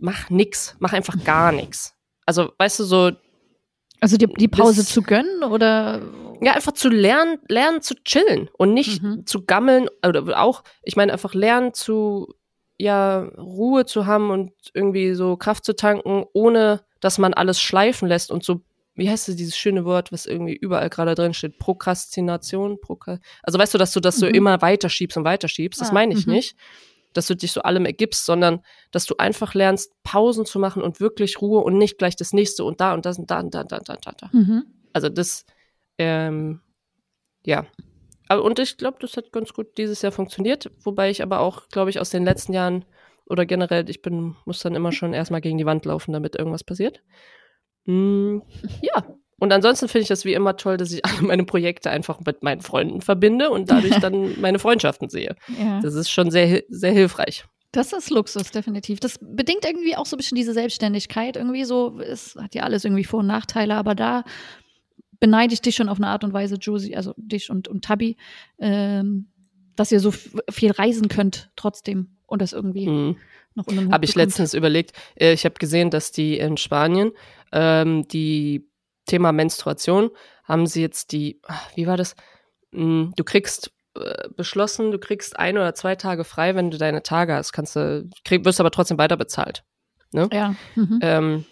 mach 0.00 0.30
nix, 0.30 0.74
mach 0.80 0.92
einfach 0.92 1.14
gar 1.24 1.52
nichts. 1.52 1.94
Also 2.26 2.50
weißt 2.58 2.80
du 2.80 2.84
so, 2.84 3.10
Also 4.00 4.16
die, 4.16 4.26
die 4.26 4.48
Pause 4.48 4.80
Das- 4.82 4.88
zu 4.92 5.02
gönnen 5.02 5.44
oder 5.44 6.00
ja, 6.42 6.52
einfach 6.54 6.72
zu 6.72 6.88
lernen, 6.88 7.38
lernen 7.48 7.82
zu 7.82 7.94
chillen 8.02 8.48
und 8.58 8.72
nicht 8.74 9.02
Mhm. 9.02 9.26
zu 9.26 9.44
gammeln 9.44 9.88
oder 10.06 10.40
auch, 10.40 10.64
ich 10.82 10.96
meine, 10.96 11.12
einfach 11.12 11.34
lernen 11.34 11.74
zu, 11.74 12.34
ja, 12.78 13.20
Ruhe 13.36 13.84
zu 13.84 14.06
haben 14.06 14.30
und 14.30 14.52
irgendwie 14.72 15.12
so 15.14 15.36
Kraft 15.36 15.64
zu 15.66 15.76
tanken, 15.76 16.24
ohne 16.32 16.80
dass 17.00 17.18
man 17.18 17.34
alles 17.34 17.60
schleifen 17.60 18.08
lässt 18.08 18.30
und 18.30 18.42
so, 18.42 18.62
wie 19.00 19.08
heißt 19.08 19.30
es, 19.30 19.36
dieses 19.36 19.56
schöne 19.56 19.86
Wort, 19.86 20.12
was 20.12 20.26
irgendwie 20.26 20.54
überall 20.54 20.90
gerade 20.90 21.14
drin 21.14 21.32
steht, 21.32 21.58
Prokrastination, 21.58 22.80
Prokra 22.82 23.18
also 23.42 23.58
weißt 23.58 23.72
du, 23.72 23.78
dass 23.78 23.92
du 23.92 24.00
das 24.00 24.16
so 24.16 24.26
Mhm. 24.26 24.34
immer 24.34 24.60
weiterschiebst 24.62 25.16
und 25.16 25.24
weiterschiebst, 25.24 25.80
das 25.80 25.88
Ah, 25.90 25.94
meine 25.94 26.12
ich 26.14 26.26
mhm. 26.26 26.34
nicht, 26.34 26.56
dass 27.14 27.26
du 27.26 27.34
dich 27.34 27.50
so 27.52 27.62
allem 27.62 27.86
ergibst, 27.86 28.26
sondern 28.26 28.60
dass 28.90 29.06
du 29.06 29.16
einfach 29.16 29.54
lernst, 29.54 29.90
Pausen 30.02 30.44
zu 30.44 30.58
machen 30.58 30.82
und 30.82 31.00
wirklich 31.00 31.40
Ruhe 31.40 31.60
und 31.62 31.78
nicht 31.78 31.96
gleich 31.96 32.14
das 32.14 32.34
nächste 32.34 32.62
und 32.62 32.80
da 32.82 32.92
und 32.92 33.06
das 33.06 33.18
und 33.18 33.30
da 33.30 33.40
und 33.40 33.54
da 33.54 33.62
und 33.62 33.72
da 33.72 33.76
und 33.78 33.88
da. 33.88 33.94
Und 33.94 34.22
da. 34.22 34.28
mhm. 34.32 34.64
Also 34.92 35.08
das, 35.08 35.46
ähm, 35.96 36.60
ja. 37.44 37.66
Aber, 38.28 38.44
und 38.44 38.58
ich 38.58 38.76
glaube, 38.76 38.98
das 39.00 39.16
hat 39.16 39.32
ganz 39.32 39.54
gut 39.54 39.78
dieses 39.78 40.02
Jahr 40.02 40.12
funktioniert, 40.12 40.70
wobei 40.84 41.08
ich 41.10 41.22
aber 41.22 41.40
auch, 41.40 41.68
glaube 41.68 41.88
ich, 41.88 42.00
aus 42.00 42.10
den 42.10 42.24
letzten 42.24 42.52
Jahren 42.52 42.84
oder 43.24 43.46
generell, 43.46 43.88
ich 43.88 44.02
bin, 44.02 44.36
muss 44.44 44.60
dann 44.60 44.74
immer 44.74 44.92
schon 44.92 45.14
erstmal 45.14 45.40
gegen 45.40 45.56
die 45.56 45.66
Wand 45.66 45.86
laufen, 45.86 46.12
damit 46.12 46.36
irgendwas 46.36 46.64
passiert. 46.64 47.02
Mm, 47.90 48.42
ja. 48.82 49.04
Und 49.38 49.52
ansonsten 49.52 49.88
finde 49.88 50.02
ich 50.02 50.08
das 50.08 50.24
wie 50.24 50.34
immer 50.34 50.56
toll, 50.56 50.76
dass 50.76 50.92
ich 50.92 51.04
alle 51.06 51.22
meine 51.22 51.44
Projekte 51.44 51.90
einfach 51.90 52.20
mit 52.20 52.42
meinen 52.42 52.60
Freunden 52.60 53.00
verbinde 53.00 53.50
und 53.50 53.70
dadurch 53.70 53.96
dann 54.00 54.40
meine 54.40 54.58
Freundschaften 54.58 55.08
sehe. 55.08 55.34
ja. 55.58 55.80
Das 55.80 55.94
ist 55.94 56.10
schon 56.10 56.30
sehr, 56.30 56.62
sehr 56.68 56.92
hilfreich. 56.92 57.44
Das 57.72 57.92
ist 57.92 58.10
Luxus, 58.10 58.50
definitiv. 58.50 58.98
Das 58.98 59.18
bedingt 59.20 59.64
irgendwie 59.64 59.94
auch 59.96 60.06
so 60.06 60.16
ein 60.16 60.18
bisschen 60.18 60.34
diese 60.34 60.52
Selbstständigkeit. 60.52 61.36
Irgendwie 61.36 61.64
so, 61.64 62.00
es 62.00 62.34
hat 62.34 62.54
ja 62.56 62.64
alles 62.64 62.84
irgendwie 62.84 63.04
Vor- 63.04 63.20
und 63.20 63.28
Nachteile, 63.28 63.76
aber 63.76 63.94
da 63.94 64.24
beneide 65.20 65.54
ich 65.54 65.62
dich 65.62 65.76
schon 65.76 65.88
auf 65.88 65.98
eine 65.98 66.08
Art 66.08 66.24
und 66.24 66.32
Weise, 66.32 66.56
Josie, 66.56 66.96
also 66.96 67.14
dich 67.16 67.48
und, 67.48 67.68
und 67.68 67.84
Tabby, 67.84 68.16
ähm, 68.58 69.28
dass 69.76 69.92
ihr 69.92 70.00
so 70.00 70.10
viel 70.10 70.72
reisen 70.72 71.08
könnt 71.08 71.50
trotzdem 71.54 72.16
und 72.26 72.42
das 72.42 72.52
irgendwie 72.52 72.88
Mm. 72.88 73.16
Noch 73.60 73.66
unter 73.66 73.90
Habe 73.90 74.04
ich 74.04 74.14
letztens 74.14 74.54
überlegt. 74.54 74.92
Äh, 75.14 75.32
ich 75.32 75.44
habe 75.44 75.54
gesehen, 75.54 75.90
dass 75.90 76.12
die 76.12 76.38
in 76.38 76.56
Spanien 76.56 77.12
ähm, 77.52 78.06
die 78.08 78.68
Thema 79.06 79.32
Menstruation 79.32 80.10
haben 80.44 80.66
sie 80.66 80.82
jetzt 80.82 81.12
die, 81.12 81.40
ah, 81.46 81.60
wie 81.74 81.86
war 81.86 81.96
das? 81.96 82.14
Mm, 82.72 83.10
Du 83.16 83.24
kriegst 83.24 83.72
äh, 83.94 84.28
beschlossen, 84.36 84.90
du 84.90 84.98
kriegst 84.98 85.38
ein 85.38 85.56
oder 85.58 85.74
zwei 85.74 85.96
Tage 85.96 86.24
frei, 86.24 86.54
wenn 86.54 86.70
du 86.70 86.78
deine 86.78 87.02
Tage 87.02 87.34
hast. 87.34 87.52
Kannst 87.52 87.76
du, 87.76 88.08
krieg, 88.24 88.44
wirst 88.44 88.60
aber 88.60 88.70
trotzdem 88.70 88.98
weiter 88.98 89.16
bezahlt. 89.16 89.64
Ja. 90.32 90.54
Mhm. 90.74 90.98
Ähm, 91.02 91.44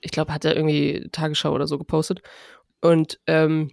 ich 0.00 0.10
glaube, 0.10 0.32
hat 0.32 0.44
er 0.44 0.56
irgendwie 0.56 1.08
Tagesschau 1.12 1.52
oder 1.52 1.66
so 1.66 1.78
gepostet. 1.78 2.22
Und, 2.80 3.18
ähm, 3.26 3.72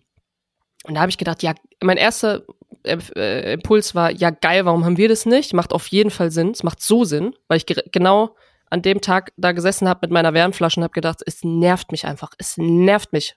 und 0.85 0.95
da 0.95 1.01
habe 1.01 1.09
ich 1.09 1.17
gedacht, 1.17 1.43
ja, 1.43 1.53
mein 1.81 1.97
erster 1.97 2.43
äh, 2.83 3.53
Impuls 3.53 3.95
war, 3.95 4.11
ja 4.11 4.29
geil, 4.29 4.65
warum 4.65 4.85
haben 4.85 4.97
wir 4.97 5.09
das 5.09 5.25
nicht? 5.25 5.53
Macht 5.53 5.73
auf 5.73 5.87
jeden 5.87 6.09
Fall 6.11 6.31
Sinn. 6.31 6.51
Es 6.51 6.63
macht 6.63 6.81
so 6.81 7.03
Sinn, 7.05 7.33
weil 7.47 7.57
ich 7.57 7.65
ge- 7.65 7.83
genau 7.91 8.35
an 8.69 8.81
dem 8.81 9.01
Tag 9.01 9.31
da 9.37 9.51
gesessen 9.51 9.87
habe 9.87 9.99
mit 10.03 10.11
meiner 10.11 10.33
Wärmflasche 10.33 10.79
und 10.79 10.83
habe 10.83 10.93
gedacht, 10.93 11.21
es 11.25 11.43
nervt 11.43 11.91
mich 11.91 12.05
einfach. 12.05 12.31
Es 12.37 12.57
nervt 12.57 13.13
mich. 13.13 13.35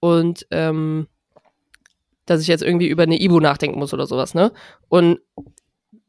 Und 0.00 0.46
ähm, 0.50 1.06
dass 2.26 2.40
ich 2.40 2.46
jetzt 2.48 2.62
irgendwie 2.62 2.88
über 2.88 3.02
eine 3.02 3.20
Ibu 3.20 3.40
nachdenken 3.40 3.78
muss 3.78 3.92
oder 3.92 4.06
sowas, 4.06 4.34
ne? 4.34 4.52
Und 4.88 5.20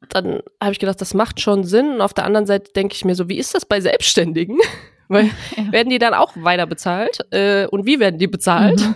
dann 0.09 0.41
habe 0.61 0.71
ich 0.71 0.79
gedacht, 0.79 1.01
das 1.01 1.13
macht 1.13 1.41
schon 1.41 1.63
Sinn. 1.63 1.95
Und 1.95 2.01
auf 2.01 2.13
der 2.13 2.25
anderen 2.25 2.45
Seite 2.45 2.71
denke 2.73 2.95
ich 2.95 3.03
mir 3.05 3.15
so, 3.15 3.29
wie 3.29 3.37
ist 3.37 3.53
das 3.55 3.65
bei 3.65 3.81
Selbstständigen? 3.81 4.57
Weil 5.09 5.25
Ja. 5.57 5.71
werden 5.71 5.89
die 5.89 5.99
dann 5.99 6.13
auch 6.13 6.33
weiter 6.35 6.65
bezahlt? 6.65 7.19
Äh, 7.31 7.67
und 7.67 7.85
wie 7.85 7.99
werden 7.99 8.17
die 8.19 8.27
bezahlt, 8.27 8.79
Mhm. 8.81 8.95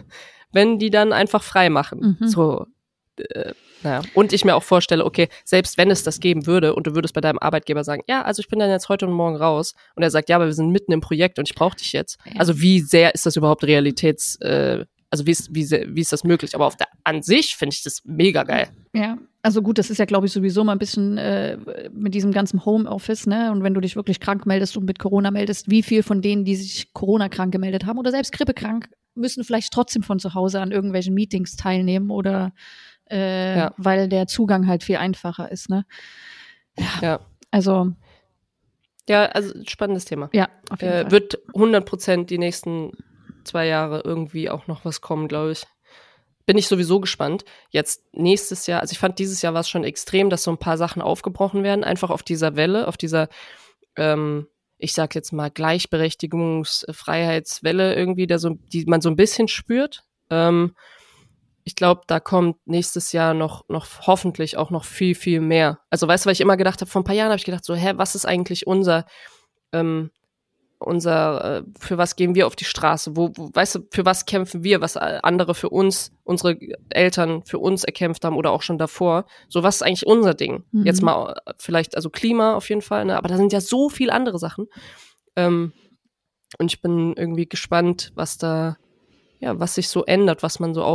wenn 0.52 0.80
die 0.80 0.90
dann 0.90 1.12
einfach 1.14 1.44
frei 1.44 1.70
machen? 1.70 2.18
Mhm. 2.20 2.28
So, 2.28 2.66
äh, 3.18 3.54
naja. 3.84 4.02
Und 4.14 4.34
ich 4.34 4.44
mir 4.46 4.56
auch 4.56 4.64
vorstelle, 4.64 5.06
okay, 5.06 5.30
selbst 5.46 5.78
wenn 5.78 5.92
es 5.92 6.04
das 6.04 6.20
geben 6.20 6.46
würde 6.48 6.76
und 6.76 6.88
du 6.88 6.96
würdest 6.96 7.14
bei 7.14 7.22
deinem 7.22 7.40
Arbeitgeber 7.40 7.84
sagen, 7.84 8.02
ja, 8.08 8.22
also 8.24 8.40
ich 8.40 8.48
bin 8.48 8.60
dann 8.60 8.70
jetzt 8.70 8.90
heute 8.90 9.06
und 9.08 9.14
morgen 9.14 9.36
raus 9.36 9.74
und 9.96 10.04
er 10.04 10.12
sagt, 10.12 10.30
ja, 10.30 10.36
aber 10.36 10.46
wir 10.46 10.54
sind 10.54 10.72
mitten 10.72 10.92
im 10.92 11.02
Projekt 11.02 11.40
und 11.40 11.50
ich 11.50 11.56
brauche 11.56 11.76
dich 11.78 11.94
jetzt. 11.94 12.18
Ja. 12.26 12.40
Also 12.40 12.60
wie 12.60 12.80
sehr 12.80 13.14
ist 13.14 13.26
das 13.26 13.36
überhaupt 13.36 13.64
Realitäts, 13.64 14.36
äh, 14.42 14.86
also 15.10 15.26
wie 15.26 15.32
ist, 15.32 15.54
wie, 15.56 15.64
sehr- 15.64 15.86
wie 15.96 16.02
ist 16.02 16.12
das 16.12 16.24
möglich? 16.24 16.54
Aber 16.56 16.66
auf 16.66 16.76
der 16.76 16.88
an 17.06 17.22
sich 17.22 17.56
finde 17.56 17.74
ich 17.74 17.84
das 17.84 18.02
mega 18.04 18.44
geil. 18.44 18.68
Ja, 18.94 19.18
also 19.42 19.62
gut, 19.62 19.78
das 19.78 19.90
ist 19.90 20.00
ja, 20.00 20.06
glaube 20.06 20.26
ich, 20.26 20.34
sowieso 20.34 20.66
mal 20.66 20.74
ein 20.74 20.80
bisschen 20.80 21.18
äh, 21.18 21.58
mit 21.94 22.14
diesem 22.14 22.34
ganzen 22.34 22.66
Homeoffice, 22.66 23.26
ne? 23.28 23.52
Und 23.54 23.64
wenn 23.64 23.74
du 23.74 23.80
dich 23.80 23.96
wirklich 23.96 24.20
krank 24.20 24.46
meldest 24.46 24.76
und 24.76 24.84
mit 24.84 25.00
Corona 25.00 25.32
meldest, 25.32 25.70
wie 25.70 25.84
viel 25.84 26.04
von 26.04 26.22
denen, 26.22 26.44
die 26.44 26.58
sich 26.58 26.92
Corona 26.92 27.30
krank 27.30 27.54
gemeldet 27.54 27.86
haben 27.86 27.98
oder 27.98 28.12
selbst 28.12 28.34
grippekrank, 28.34 28.90
müssen 29.16 29.46
vielleicht 29.46 29.72
trotzdem 29.72 30.04
von 30.04 30.20
zu 30.20 30.34
Hause 30.34 30.60
an 30.60 30.72
irgendwelchen 30.72 31.14
Meetings 31.14 31.56
teilnehmen 31.56 32.10
oder 32.12 32.52
äh, 33.10 33.58
Ja. 33.58 33.74
weil 33.78 34.10
der 34.10 34.28
Zugang 34.28 34.68
halt 34.68 34.84
viel 34.84 34.98
einfacher 34.98 35.50
ist, 35.52 35.70
ne? 35.70 35.86
Ja. 37.02 37.20
Also, 37.52 37.92
Ja, 39.10 39.26
also 39.28 39.54
spannendes 39.68 40.04
Thema. 40.06 40.30
ja, 40.34 40.50
auf 40.70 40.82
jeden 40.82 40.94
Äh, 40.94 41.02
Fall. 41.04 41.12
wird 41.12 41.40
100 41.54 41.86
Prozent 41.86 42.30
die 42.30 42.38
nächsten 42.38 42.92
zwei 43.46 43.66
Jahre 43.68 44.02
irgendwie 44.04 44.50
auch 44.50 44.68
noch 44.68 44.84
was 44.86 45.00
kommen, 45.02 45.28
glaube 45.30 45.54
ich. 45.54 45.64
Bin 46.46 46.58
ich 46.58 46.68
sowieso 46.68 47.00
gespannt. 47.00 47.44
Jetzt 47.70 48.04
nächstes 48.14 48.68
Jahr, 48.68 48.82
also 48.82 48.92
ich 48.92 49.00
fand 49.00 49.18
dieses 49.20 49.42
Jahr 49.42 49.54
war 49.54 49.62
es 49.62 49.70
schon 49.70 49.84
extrem, 49.86 50.30
dass 50.30 50.44
so 50.44 50.52
ein 50.52 50.58
paar 50.58 50.78
Sachen 50.78 51.02
aufgebrochen 51.02 51.64
werden, 51.64 51.84
einfach 51.84 52.10
auf 52.10 52.24
dieser 52.24 52.56
Welle, 52.56 52.88
auf 52.88 52.98
dieser, 52.98 53.28
ähm, 53.96 54.48
ich 54.78 54.94
sag 54.94 55.16
jetzt 55.16 55.32
mal 55.34 55.50
Gleichberechtigungs-Freiheitswelle 55.50 57.96
irgendwie, 57.96 58.28
der 58.28 58.40
so, 58.40 58.52
die 58.72 58.86
man 58.86 59.02
so 59.02 59.10
ein 59.10 59.16
bisschen 59.16 59.48
spürt. 59.48 60.04
Ähm, 60.30 60.76
ich 61.68 61.76
glaube, 61.76 62.04
da 62.08 62.22
kommt 62.22 62.56
nächstes 62.66 63.12
Jahr 63.12 63.34
noch, 63.34 63.68
noch 63.68 64.08
hoffentlich 64.08 64.56
auch 64.56 64.70
noch 64.70 64.86
viel, 64.86 65.16
viel 65.16 65.42
mehr. 65.42 65.80
Also 65.90 66.08
weißt 66.08 66.24
du, 66.24 66.28
weil 66.28 66.34
ich 66.34 66.40
immer 66.40 66.56
gedacht 66.56 66.80
habe, 66.80 66.90
vor 66.90 67.02
ein 67.02 67.04
paar 67.04 67.14
Jahren 67.14 67.28
habe 67.28 67.40
ich 67.40 67.44
gedacht, 67.44 67.66
so, 67.66 67.76
hä, 67.76 67.92
was 67.98 68.16
ist 68.16 68.26
eigentlich 68.26 68.68
unser, 68.68 69.06
ähm, 69.74 70.10
unser, 70.80 71.58
äh, 71.58 71.64
für 71.78 71.98
was 71.98 72.16
gehen 72.16 72.36
wir 72.36 72.48
auf 72.48 72.56
die 72.56 72.64
Straße? 72.64 73.18
Wo, 73.18 73.32
wo, 73.36 73.50
weißt 73.54 73.76
du, 73.76 73.80
für 73.92 74.06
was 74.06 74.26
kämpfen 74.26 74.64
wir, 74.64 74.80
was 74.80 74.96
äh, 74.96 75.20
andere 75.24 75.54
für 75.54 75.68
uns, 75.68 76.14
unsere 76.24 76.58
Eltern 76.88 77.44
für 77.44 77.60
uns 77.60 77.84
erkämpft 77.84 78.24
haben 78.24 78.38
oder 78.38 78.52
auch 78.52 78.62
schon 78.62 78.78
davor? 78.78 79.26
So, 79.50 79.62
was 79.62 79.76
ist 79.76 79.82
eigentlich 79.82 80.08
unser 80.08 80.36
Ding? 80.36 80.64
Mhm. 80.72 80.86
Jetzt 80.86 81.02
mal 81.02 81.36
äh, 81.46 81.54
vielleicht, 81.58 81.98
also 81.98 82.10
Klima 82.10 82.56
auf 82.56 82.70
jeden 82.70 82.82
Fall, 82.82 83.04
ne? 83.04 83.18
aber 83.18 83.28
da 83.28 83.36
sind 83.36 83.52
ja 83.52 83.60
so 83.60 83.90
viel 83.90 84.10
andere 84.10 84.40
Sachen. 84.40 84.68
Ähm, 85.36 85.74
und 86.60 86.72
ich 86.72 86.82
bin 86.82 87.14
irgendwie 87.18 87.50
gespannt, 87.50 88.14
was 88.16 88.38
da, 88.38 88.78
ja, 89.42 89.60
was 89.60 89.76
sich 89.76 89.90
so 89.90 90.06
ändert, 90.06 90.44
was 90.44 90.62
man 90.62 90.74
so 90.74 90.86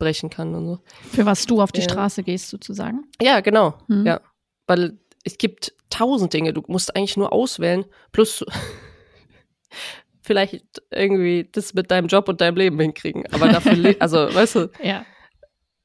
aufbrechen 0.00 0.30
kann 0.30 0.54
und 0.54 0.66
so. 0.66 0.78
Für 1.12 1.26
was 1.26 1.46
du 1.46 1.60
auf 1.60 1.72
die 1.72 1.80
Ja. 1.80 1.88
Straße 1.88 2.22
gehst, 2.22 2.48
sozusagen. 2.48 3.04
Ja, 3.20 3.40
genau. 3.40 3.74
Mhm. 3.88 4.06
Ja. 4.06 4.20
Weil 4.66 4.98
es 5.24 5.36
gibt 5.38 5.74
tausend 5.90 6.32
Dinge, 6.32 6.52
du 6.52 6.62
musst 6.68 6.96
eigentlich 6.96 7.16
nur 7.16 7.32
auswählen, 7.32 7.84
plus 8.12 8.44
vielleicht 10.22 10.64
irgendwie 10.90 11.48
das 11.52 11.74
mit 11.74 11.90
deinem 11.90 12.06
Job 12.06 12.28
und 12.28 12.40
deinem 12.40 12.56
Leben 12.56 12.78
hinkriegen. 12.80 13.24
Aber 13.32 13.48
dafür, 13.48 13.96
also, 13.98 14.16
weißt 14.34 14.54
du, 14.56 14.70
Ja. 14.82 15.04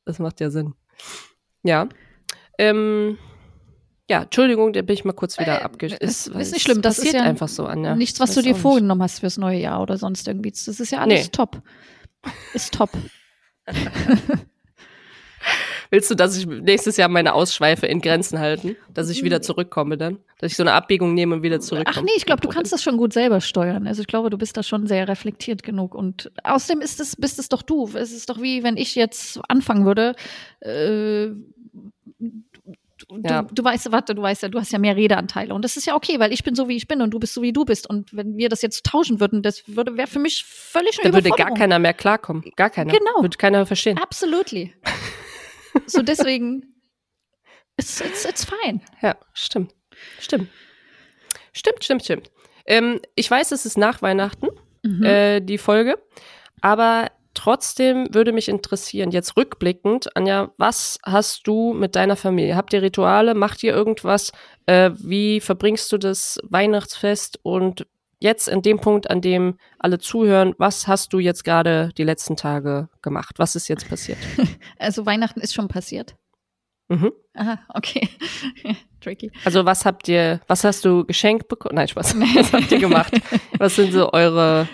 das 0.06 0.20
macht 0.20 0.40
ja 0.40 0.50
Sinn. 0.50 0.74
Ja. 1.64 1.90
Ähm, 2.58 3.18
ja, 4.10 4.22
Entschuldigung, 4.24 4.72
da 4.72 4.82
bin 4.84 4.94
ich 4.94 5.04
mal 5.04 5.14
kurz 5.14 5.40
wieder 5.40 5.60
Äh, 5.62 5.64
abge... 5.64 5.88
ist- 5.88 6.28
ist 6.28 6.54
nicht 6.54 6.62
schlimm, 6.62 6.82
das 6.84 7.00
ist 7.00 7.12
ja 7.12 7.24
einfach 7.24 7.48
so, 7.48 7.66
Anja. 7.66 7.96
Nichts, 7.96 8.20
was 8.20 8.36
du 8.36 8.42
dir 8.44 8.56
vorgenommen 8.56 9.02
hast 9.02 9.20
fürs 9.20 9.38
neue 9.38 9.60
Jahr 9.60 9.82
oder 9.82 9.98
sonst 9.98 10.28
irgendwie. 10.28 10.52
Das 10.52 10.68
ist 10.68 10.92
ja 10.92 11.00
alles 11.00 11.24
Nee. 11.24 11.30
top. 11.32 11.62
Ist 12.54 12.74
top. 12.74 12.92
Willst 15.92 16.10
du, 16.10 16.16
dass 16.16 16.36
ich 16.38 16.46
nächstes 16.46 16.98
Jahr 16.98 17.10
meine 17.10 17.34
Ausschweife 17.34 17.86
in 17.86 18.02
Grenzen 18.02 18.40
halten? 18.40 18.76
Dass 18.94 19.10
ich 19.10 19.24
wieder 19.24 19.42
zurückkomme 19.42 19.98
dann? 19.98 20.18
Dass 20.40 20.52
ich 20.52 20.58
so 20.58 20.64
eine 20.64 20.74
Abbiegung 20.74 21.14
nehme 21.14 21.36
und 21.36 21.44
wieder 21.44 21.60
zurückkomme? 21.60 21.98
Ach 21.98 22.02
nee, 22.02 22.12
ich 22.18 22.26
glaube, 22.26 22.42
du 22.42 22.50
kannst 22.50 22.74
das 22.74 22.82
schon 22.84 22.98
gut 22.98 23.14
selber 23.14 23.40
steuern. 23.40 23.88
Also 23.88 24.02
ich 24.02 24.08
glaube, 24.08 24.30
du 24.30 24.38
bist 24.38 24.58
da 24.58 24.64
schon 24.64 24.88
sehr 24.88 25.08
reflektiert 25.08 25.64
genug. 25.64 25.94
Und 25.96 26.32
außerdem 26.44 26.82
ist 26.82 27.00
es, 27.00 27.16
bist 27.16 27.40
es 27.40 27.50
doch 27.50 27.62
du. 27.62 27.90
Es 27.94 28.12
ist 28.12 28.30
doch 28.30 28.42
wie, 28.42 28.64
wenn 28.64 28.78
ich 28.78 28.96
jetzt 28.96 29.40
anfangen 29.48 29.86
würde. 29.86 30.16
Äh, 30.60 31.28
du, 32.98 33.18
Ja. 33.24 33.44
du, 33.44 33.54
du 33.56 33.64
weißt, 33.64 33.92
warte, 33.92 34.16
du 34.16 34.22
weißt 34.22 34.44
ja, 34.44 34.50
du 34.50 34.60
hast 34.60 34.72
ja 34.72 34.80
mehr 34.80 34.96
Redeanteile. 34.96 35.54
Und 35.54 35.64
das 35.64 35.78
ist 35.78 35.86
ja 35.86 35.96
okay, 35.96 36.20
weil 36.20 36.32
ich 36.34 36.44
bin 36.44 36.56
so, 36.56 36.68
wie 36.70 36.76
ich 36.76 36.88
bin 36.88 37.02
und 37.02 37.12
du 37.12 37.20
bist 37.20 37.34
so, 37.34 37.42
wie 37.42 37.54
du 37.54 37.66
bist. 37.66 37.90
Und 37.90 38.16
wenn 38.16 38.38
wir 38.38 38.50
das 38.50 38.62
jetzt 38.62 38.86
tauschen 38.86 39.20
würden, 39.20 39.42
das 39.42 39.64
würde 39.68 39.98
wäre 39.98 40.08
für 40.08 40.20
mich 40.20 40.44
völlig 40.46 41.00
eine 41.04 41.12
Da 41.12 41.18
würde 41.18 41.30
gar 41.36 41.54
keiner 41.54 41.80
mehr 41.80 41.94
klarkommen. 41.94 42.44
Gar 42.56 42.70
keiner. 42.70 42.92
Genau. 42.92 43.22
Würde 43.22 43.38
keiner 43.38 43.66
verstehen. 43.66 43.98
Absolutely. 43.98 44.74
so 45.88 46.02
deswegen, 46.02 46.76
it's, 47.78 48.00
it's, 48.02 48.26
it's 48.26 48.46
fine. 48.46 48.82
Ja, 49.02 49.16
stimmt. 49.34 49.74
Stimmt. 50.20 50.50
Stimmt, 51.54 51.84
stimmt, 51.84 52.04
stimmt. 52.04 52.32
Ähm, 52.66 53.00
ich 53.16 53.30
weiß, 53.30 53.52
es 53.52 53.66
ist 53.66 53.78
nach 53.78 54.02
Weihnachten, 54.02 54.48
Mhm. 54.84 55.04
äh, 55.04 55.40
die 55.42 55.58
Folge, 55.58 55.98
aber 56.62 57.10
trotzdem 57.36 58.08
würde 58.14 58.32
mich 58.32 58.50
interessieren, 58.50 59.12
jetzt 59.12 59.38
rückblickend, 59.38 60.16
Anja, 60.16 60.52
was 60.58 61.00
hast 61.06 61.48
du 61.48 61.74
mit 61.74 61.96
deiner 61.96 62.16
Familie? 62.16 62.56
Habt 62.56 62.74
ihr 62.74 62.82
Rituale? 62.82 63.36
Macht 63.36 63.64
ihr 63.64 63.74
irgendwas? 63.74 64.32
Äh, 64.66 64.92
wie 64.98 65.40
verbringst 65.40 65.92
du 65.92 65.98
das 65.98 66.40
Weihnachtsfest? 66.44 67.40
Und 67.44 67.86
jetzt 68.20 68.48
in 68.48 68.62
dem 68.62 68.80
Punkt, 68.80 69.10
an 69.10 69.22
dem 69.22 69.58
alle 69.80 70.00
zuhören, 70.00 70.56
was 70.58 70.88
hast 70.88 71.14
du 71.14 71.20
jetzt 71.20 71.44
gerade 71.44 71.92
die 71.98 72.04
letzten 72.04 72.36
Tage 72.36 72.90
gemacht? 73.02 73.36
Was 73.38 73.56
ist 73.56 73.68
jetzt 73.68 73.88
passiert? 73.88 74.20
Also 74.78 75.06
Weihnachten 75.06 75.40
ist 75.40 75.54
schon 75.54 75.68
passiert. 75.68 76.16
Mhm. 76.90 77.12
Aha, 77.34 77.60
okay. 77.74 78.10
Tricky. 79.02 79.32
Also 79.44 79.66
was 79.66 79.86
habt 79.86 80.08
ihr, 80.08 80.42
was 80.48 80.64
hast 80.64 80.86
du 80.86 81.06
geschenkt 81.06 81.48
bekommen? 81.48 81.76
Nein, 81.76 81.88
Spaß. 81.88 82.20
Was 82.36 82.54
habt 82.54 82.72
ihr 82.72 82.80
gemacht? 82.80 83.14
Was 83.58 83.76
sind 83.76 83.94
so 83.94 84.12
eure, 84.14 84.68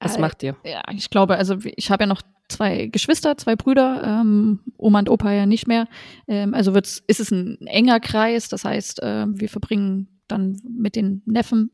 was 0.00 0.16
Äh, 0.16 0.20
macht 0.20 0.42
ihr? 0.42 0.56
Ja, 0.64 0.82
ich 0.92 1.10
glaube, 1.10 1.36
also 1.36 1.56
ich 1.62 1.90
habe 1.90 2.04
ja 2.04 2.06
noch 2.06 2.22
zwei 2.48 2.86
Geschwister, 2.86 3.36
zwei 3.36 3.56
Brüder, 3.56 4.02
ähm, 4.04 4.60
Oma 4.76 5.00
und 5.00 5.10
Opa 5.10 5.32
ja 5.32 5.46
nicht 5.46 5.66
mehr. 5.66 5.86
Ähm, 6.26 6.54
also 6.54 6.74
wird's, 6.74 7.02
ist 7.06 7.20
es 7.20 7.30
ein 7.30 7.58
enger 7.66 8.00
Kreis, 8.00 8.48
das 8.48 8.64
heißt, 8.64 9.02
äh, 9.02 9.26
wir 9.28 9.48
verbringen 9.48 10.20
dann 10.28 10.60
mit 10.64 10.96
den 10.96 11.22
Neffen 11.26 11.70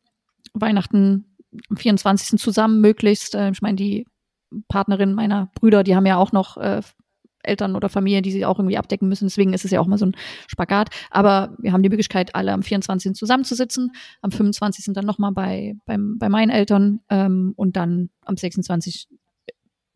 Weihnachten 0.52 1.37
am 1.70 1.76
24. 1.76 2.38
zusammen 2.38 2.80
möglichst. 2.80 3.34
Äh, 3.34 3.50
ich 3.50 3.62
meine, 3.62 3.76
die 3.76 4.06
Partnerin 4.68 5.14
meiner 5.14 5.50
Brüder, 5.54 5.82
die 5.82 5.96
haben 5.96 6.06
ja 6.06 6.16
auch 6.16 6.32
noch 6.32 6.56
äh, 6.56 6.82
Eltern 7.44 7.76
oder 7.76 7.88
Familie, 7.88 8.22
die 8.22 8.33
sie 8.33 8.44
auch 8.44 8.59
irgendwie 8.59 8.76
abdecken 8.78 9.09
müssen. 9.09 9.26
Deswegen 9.26 9.52
ist 9.52 9.64
es 9.64 9.70
ja 9.70 9.80
auch 9.80 9.87
mal 9.87 9.98
so 9.98 10.07
ein 10.07 10.16
Spagat. 10.48 10.90
Aber 11.11 11.54
wir 11.59 11.72
haben 11.72 11.83
die 11.83 11.88
Möglichkeit, 11.88 12.35
alle 12.35 12.52
am 12.52 12.62
24. 12.62 13.14
zusammenzusitzen, 13.14 13.92
am 14.22 14.30
25. 14.30 14.92
dann 14.94 15.07
nochmal 15.07 15.33
bei, 15.33 15.74
beim, 15.87 16.18
bei 16.18 16.28
meinen 16.28 16.50
Eltern 16.50 17.00
ähm, 17.11 17.52
und 17.57 17.76
dann 17.76 18.11
am 18.22 18.37
26. 18.37 19.09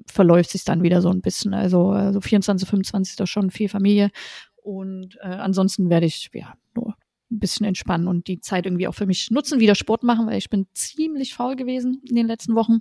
verläuft 0.06 0.50
sich 0.50 0.64
dann 0.64 0.82
wieder 0.82 1.02
so 1.02 1.10
ein 1.10 1.20
bisschen. 1.20 1.54
Also, 1.54 1.90
also 1.90 2.20
24, 2.20 2.68
25 2.68 3.12
ist 3.12 3.20
da 3.20 3.26
schon 3.26 3.50
viel 3.50 3.68
Familie. 3.68 4.10
Und 4.62 5.16
äh, 5.22 5.26
ansonsten 5.28 5.90
werde 5.90 6.06
ich 6.06 6.30
ja 6.32 6.54
nur 6.74 6.94
ein 7.30 7.40
bisschen 7.40 7.66
entspannen 7.66 8.08
und 8.08 8.26
die 8.26 8.40
Zeit 8.40 8.64
irgendwie 8.66 8.88
auch 8.88 8.94
für 8.94 9.06
mich 9.06 9.30
nutzen, 9.30 9.60
wieder 9.60 9.74
Sport 9.74 10.02
machen, 10.02 10.26
weil 10.26 10.38
ich 10.38 10.48
bin 10.50 10.66
ziemlich 10.72 11.34
faul 11.34 11.56
gewesen 11.56 12.00
in 12.08 12.16
den 12.16 12.26
letzten 12.26 12.54
Wochen. 12.54 12.78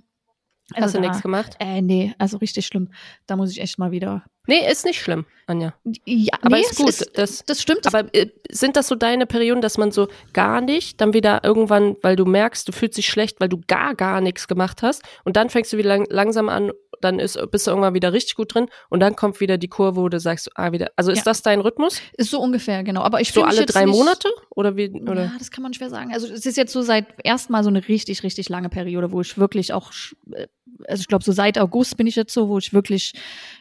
Hast 0.74 0.82
Also 0.82 0.98
du 0.98 1.02
da- 1.02 1.08
nichts 1.08 1.22
gemacht? 1.22 1.56
Äh, 1.60 1.82
nee, 1.82 2.14
also 2.18 2.38
richtig 2.38 2.66
schlimm. 2.66 2.88
Da 3.26 3.36
muss 3.36 3.50
ich 3.50 3.60
echt 3.60 3.78
mal 3.78 3.90
wieder. 3.90 4.24
Nee, 4.48 4.68
ist 4.70 4.84
nicht 4.86 5.00
schlimm, 5.00 5.26
Anja. 5.46 5.74
Ja, 6.06 6.32
Aber 6.40 6.56
nee, 6.56 6.62
ist 6.62 6.76
gut. 6.76 6.88
Ist, 6.88 7.10
das, 7.14 7.44
das 7.44 7.60
stimmt. 7.62 7.86
Aber 7.86 8.12
äh, 8.14 8.28
sind 8.50 8.76
das 8.76 8.88
so 8.88 8.94
deine 8.94 9.26
Perioden, 9.26 9.60
dass 9.60 9.76
man 9.78 9.92
so 9.92 10.08
gar 10.32 10.60
nicht, 10.62 11.00
dann 11.00 11.12
wieder 11.12 11.44
irgendwann, 11.44 11.96
weil 12.02 12.16
du 12.16 12.24
merkst, 12.24 12.66
du 12.66 12.72
fühlst 12.72 12.96
dich 12.96 13.06
schlecht, 13.06 13.40
weil 13.40 13.50
du 13.50 13.60
gar, 13.68 13.94
gar 13.94 14.20
nichts 14.22 14.48
gemacht 14.48 14.82
hast 14.82 15.02
und 15.24 15.36
dann 15.36 15.50
fängst 15.50 15.72
du 15.72 15.76
wieder 15.76 15.90
lang, 15.90 16.06
langsam 16.08 16.48
an, 16.48 16.72
dann 17.00 17.20
ist, 17.20 17.38
bist 17.52 17.66
du 17.66 17.70
irgendwann 17.70 17.94
wieder 17.94 18.12
richtig 18.12 18.34
gut 18.36 18.54
drin 18.54 18.68
und 18.88 19.00
dann 19.00 19.14
kommt 19.14 19.38
wieder 19.38 19.58
die 19.58 19.68
Kurve, 19.68 20.00
wo 20.00 20.08
du 20.08 20.18
sagst, 20.18 20.50
ah, 20.56 20.72
wieder. 20.72 20.90
Also 20.96 21.12
ist 21.12 21.18
Ja. 21.18 21.24
das 21.24 21.42
dein 21.42 21.60
Rhythmus? 21.60 22.00
ist 22.16 22.30
so 22.30 22.40
ungefähr, 22.40 22.82
genau. 22.82 23.02
Aber 23.02 23.20
ich 23.20 23.32
So 23.32 23.44
alle 23.44 23.66
drei 23.66 23.84
nicht, 23.84 23.94
Monate? 23.94 24.28
Oder 24.50 24.76
wie? 24.76 24.90
Oder? 24.90 25.24
Ja, 25.24 25.32
das 25.38 25.50
kann 25.50 25.62
man 25.62 25.74
schwer 25.74 25.90
sagen. 25.90 26.12
Also 26.12 26.26
es 26.26 26.46
ist 26.46 26.56
jetzt 26.56 26.72
so 26.72 26.80
seit 26.82 27.06
erstmal 27.22 27.62
so 27.62 27.68
eine 27.68 27.86
richtig, 27.86 28.22
richtig 28.22 28.48
lange 28.48 28.70
Periode, 28.70 29.12
wo 29.12 29.20
ich 29.20 29.36
wirklich 29.38 29.72
auch, 29.74 29.92
äh, 30.32 30.46
also 30.88 31.00
ich 31.00 31.08
glaube 31.08 31.24
so 31.24 31.32
seit 31.32 31.58
August 31.58 31.96
bin 31.96 32.06
ich 32.06 32.16
jetzt 32.16 32.32
so, 32.32 32.48
wo 32.48 32.58
ich 32.58 32.72
wirklich 32.72 33.12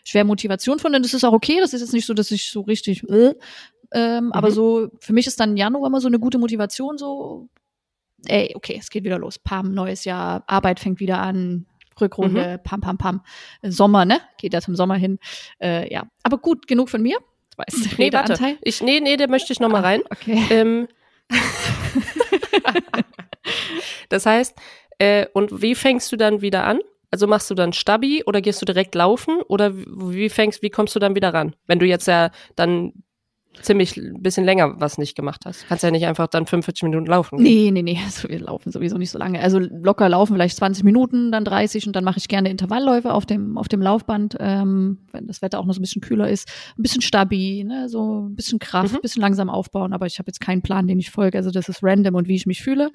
schwer 0.04 0.24
Motivation 0.24 0.77
finde. 0.80 0.98
Und 0.98 1.06
das 1.06 1.14
ist 1.14 1.24
auch 1.24 1.34
okay. 1.34 1.58
Das 1.60 1.74
ist 1.74 1.82
jetzt 1.82 1.94
nicht 1.94 2.06
so, 2.06 2.14
dass 2.14 2.32
ich 2.32 2.50
so 2.50 2.62
richtig, 2.62 3.04
äh, 3.10 3.34
ähm, 3.92 4.32
aber 4.34 4.50
Mhm. 4.50 4.54
so 4.54 4.88
für 5.00 5.14
mich 5.14 5.28
ist 5.28 5.40
dann 5.40 5.58
Januar 5.58 5.88
immer 5.88 6.02
so 6.02 6.08
eine 6.08 6.20
gute 6.20 6.38
Motivation. 6.38 6.98
So, 6.98 7.50
ey, 8.26 8.54
okay, 8.56 8.78
es 8.80 8.90
geht 8.90 9.04
wieder 9.04 9.20
los. 9.20 9.40
Pam, 9.40 9.74
neues 9.74 10.06
Jahr, 10.06 10.44
Arbeit 10.48 10.80
fängt 10.80 11.00
wieder 11.00 11.20
an. 11.20 11.66
Rückrunde, 12.00 12.60
pam, 12.64 12.80
pam, 12.80 12.98
pam. 13.00 13.22
Sommer, 13.64 14.06
ne? 14.06 14.20
Geht 14.38 14.54
das 14.54 14.68
im 14.68 14.76
Sommer 14.76 14.96
hin. 14.96 15.18
Äh, 15.60 15.92
ja, 15.92 16.04
aber 16.22 16.38
gut, 16.38 16.68
genug 16.68 16.90
von 16.90 17.02
mir. 17.02 17.18
Du 17.18 17.58
weißt, 17.58 17.98
Nee, 17.98 18.14
warte. 18.14 18.58
Ich, 18.62 18.84
nee, 18.84 19.00
nee, 19.00 19.18
da 19.18 19.26
möchte 19.28 19.52
ich 19.52 19.60
noch 19.60 19.70
mal 19.70 19.82
rein. 19.82 20.02
Okay. 20.12 20.44
Ähm, 20.52 20.88
das 24.10 24.26
heißt, 24.26 24.56
äh, 25.00 25.28
und 25.34 25.62
wie 25.62 25.76
fängst 25.76 26.12
du 26.12 26.18
dann 26.18 26.42
wieder 26.42 26.66
an? 26.66 26.80
Also 27.12 27.26
machst 27.28 27.50
du 27.50 27.56
dann 27.56 27.74
Stabi 27.74 28.24
oder 28.26 28.42
gehst 28.42 28.62
du 28.62 28.66
direkt 28.66 28.94
laufen 28.96 29.42
oder 29.48 29.76
wie- 29.78 30.30
fängst, 30.30 30.62
wie 30.62 30.70
kommst 30.70 30.96
du 30.96 31.00
dann 31.00 31.16
wieder 31.16 31.34
ran? 31.34 31.56
Wenn 31.66 31.80
du 31.80 31.86
jetzt 31.86 32.08
ja 32.08 32.32
dann 32.56 32.92
ziemlich 33.62 33.98
ein 33.98 34.22
bisschen 34.22 34.46
länger 34.46 34.80
was 34.80 35.00
nicht 35.00 35.16
gemacht 35.16 35.42
hast. 35.46 35.68
Kannst 35.68 35.84
ja 35.84 35.90
nicht 35.90 36.06
einfach 36.06 36.28
dann 36.28 36.46
45 36.46 36.84
Minuten 36.84 37.08
laufen. 37.08 37.42
Nee, 37.42 37.72
nee, 37.72 37.82
nee, 37.82 37.98
also 38.06 38.30
wir 38.30 38.40
laufen 38.40 38.72
sowieso 38.72 39.00
nicht 39.00 39.10
so 39.10 39.18
lange. 39.18 39.40
Also 39.40 39.58
locker 39.58 40.08
laufen 40.10 40.34
vielleicht 40.36 40.58
20 40.58 40.84
Minuten, 40.84 41.32
dann 41.32 41.44
30 41.44 41.88
und 41.88 41.96
dann 41.96 42.04
mache 42.04 42.20
ich 42.20 42.28
gerne 42.28 42.50
Intervallläufe 42.52 43.12
auf 43.12 43.26
dem, 43.26 43.58
auf 43.58 43.68
dem 43.68 43.82
Laufband, 43.82 44.38
ähm, 44.40 45.00
wenn 45.12 45.26
das 45.26 45.42
Wetter 45.42 45.60
auch 45.60 45.66
noch 45.66 45.74
so 45.74 45.80
ein 45.80 45.82
bisschen 45.82 46.04
kühler 46.04 46.30
ist. 46.30 46.48
Ein 46.78 46.84
bisschen 46.84 47.02
stabi, 47.02 47.64
ne, 47.64 47.90
so 47.90 48.28
ein 48.28 48.36
bisschen 48.36 48.60
Kraft, 48.60 48.92
Mhm. 48.92 48.98
ein 48.98 49.02
bisschen 49.02 49.22
langsam 49.24 49.50
aufbauen, 49.50 49.92
aber 49.92 50.06
ich 50.06 50.20
habe 50.20 50.28
jetzt 50.28 50.40
keinen 50.42 50.62
Plan, 50.62 50.86
den 50.88 51.00
ich 51.00 51.10
folge. 51.10 51.40
Also 51.40 51.50
das 51.50 51.68
ist 51.68 51.82
random 51.82 52.14
und 52.14 52.28
wie 52.28 52.36
ich 52.36 52.46
mich 52.46 52.62
fühle. 52.62 52.92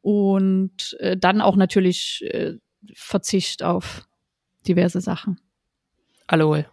Und 0.00 0.96
äh, 1.00 1.16
dann 1.16 1.40
auch 1.40 1.56
natürlich 1.56 2.22
äh, 2.28 2.54
Verzicht 2.94 3.62
auf 3.62 4.06
diverse 4.66 5.00
Sachen. 5.00 5.40
Alkohol. 6.26 6.66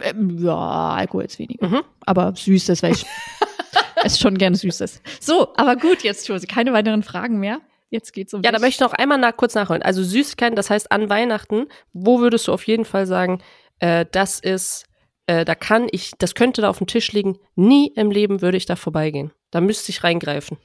Ähm, 0.00 0.38
ja, 0.42 0.90
Alkohol 0.94 1.24
ist 1.24 1.38
weniger. 1.38 1.68
Mhm. 1.68 1.82
Aber 2.00 2.34
süßes, 2.34 2.82
weil 2.82 2.92
ich 2.92 3.06
esse 4.02 4.18
schon 4.18 4.36
gern 4.38 4.54
süßes. 4.54 5.00
So, 5.20 5.54
aber 5.56 5.76
gut, 5.76 6.02
jetzt, 6.02 6.26
Josi, 6.28 6.46
keine 6.46 6.72
weiteren 6.72 7.02
Fragen 7.02 7.38
mehr. 7.38 7.60
Jetzt 7.90 8.12
geht's 8.12 8.34
um 8.34 8.42
Ja, 8.42 8.50
da 8.50 8.56
dich. 8.58 8.62
möchte 8.62 8.84
ich 8.84 8.90
noch 8.90 8.96
einmal 8.96 9.18
nach, 9.18 9.36
kurz 9.36 9.54
nachholen. 9.54 9.82
Also 9.82 10.02
Süßigkeiten, 10.02 10.56
das 10.56 10.68
heißt 10.70 10.90
an 10.90 11.08
Weihnachten, 11.10 11.66
wo 11.92 12.18
würdest 12.20 12.48
du 12.48 12.52
auf 12.52 12.66
jeden 12.66 12.84
Fall 12.84 13.06
sagen, 13.06 13.40
äh, 13.78 14.04
das 14.10 14.40
ist, 14.40 14.86
äh, 15.26 15.44
da 15.44 15.54
kann 15.54 15.86
ich, 15.92 16.12
das 16.18 16.34
könnte 16.34 16.62
da 16.62 16.70
auf 16.70 16.78
dem 16.78 16.88
Tisch 16.88 17.12
liegen. 17.12 17.38
Nie 17.54 17.92
im 17.94 18.10
Leben 18.10 18.42
würde 18.42 18.56
ich 18.56 18.66
da 18.66 18.74
vorbeigehen. 18.74 19.30
Da 19.52 19.60
müsste 19.60 19.90
ich 19.90 20.02
reingreifen. 20.02 20.58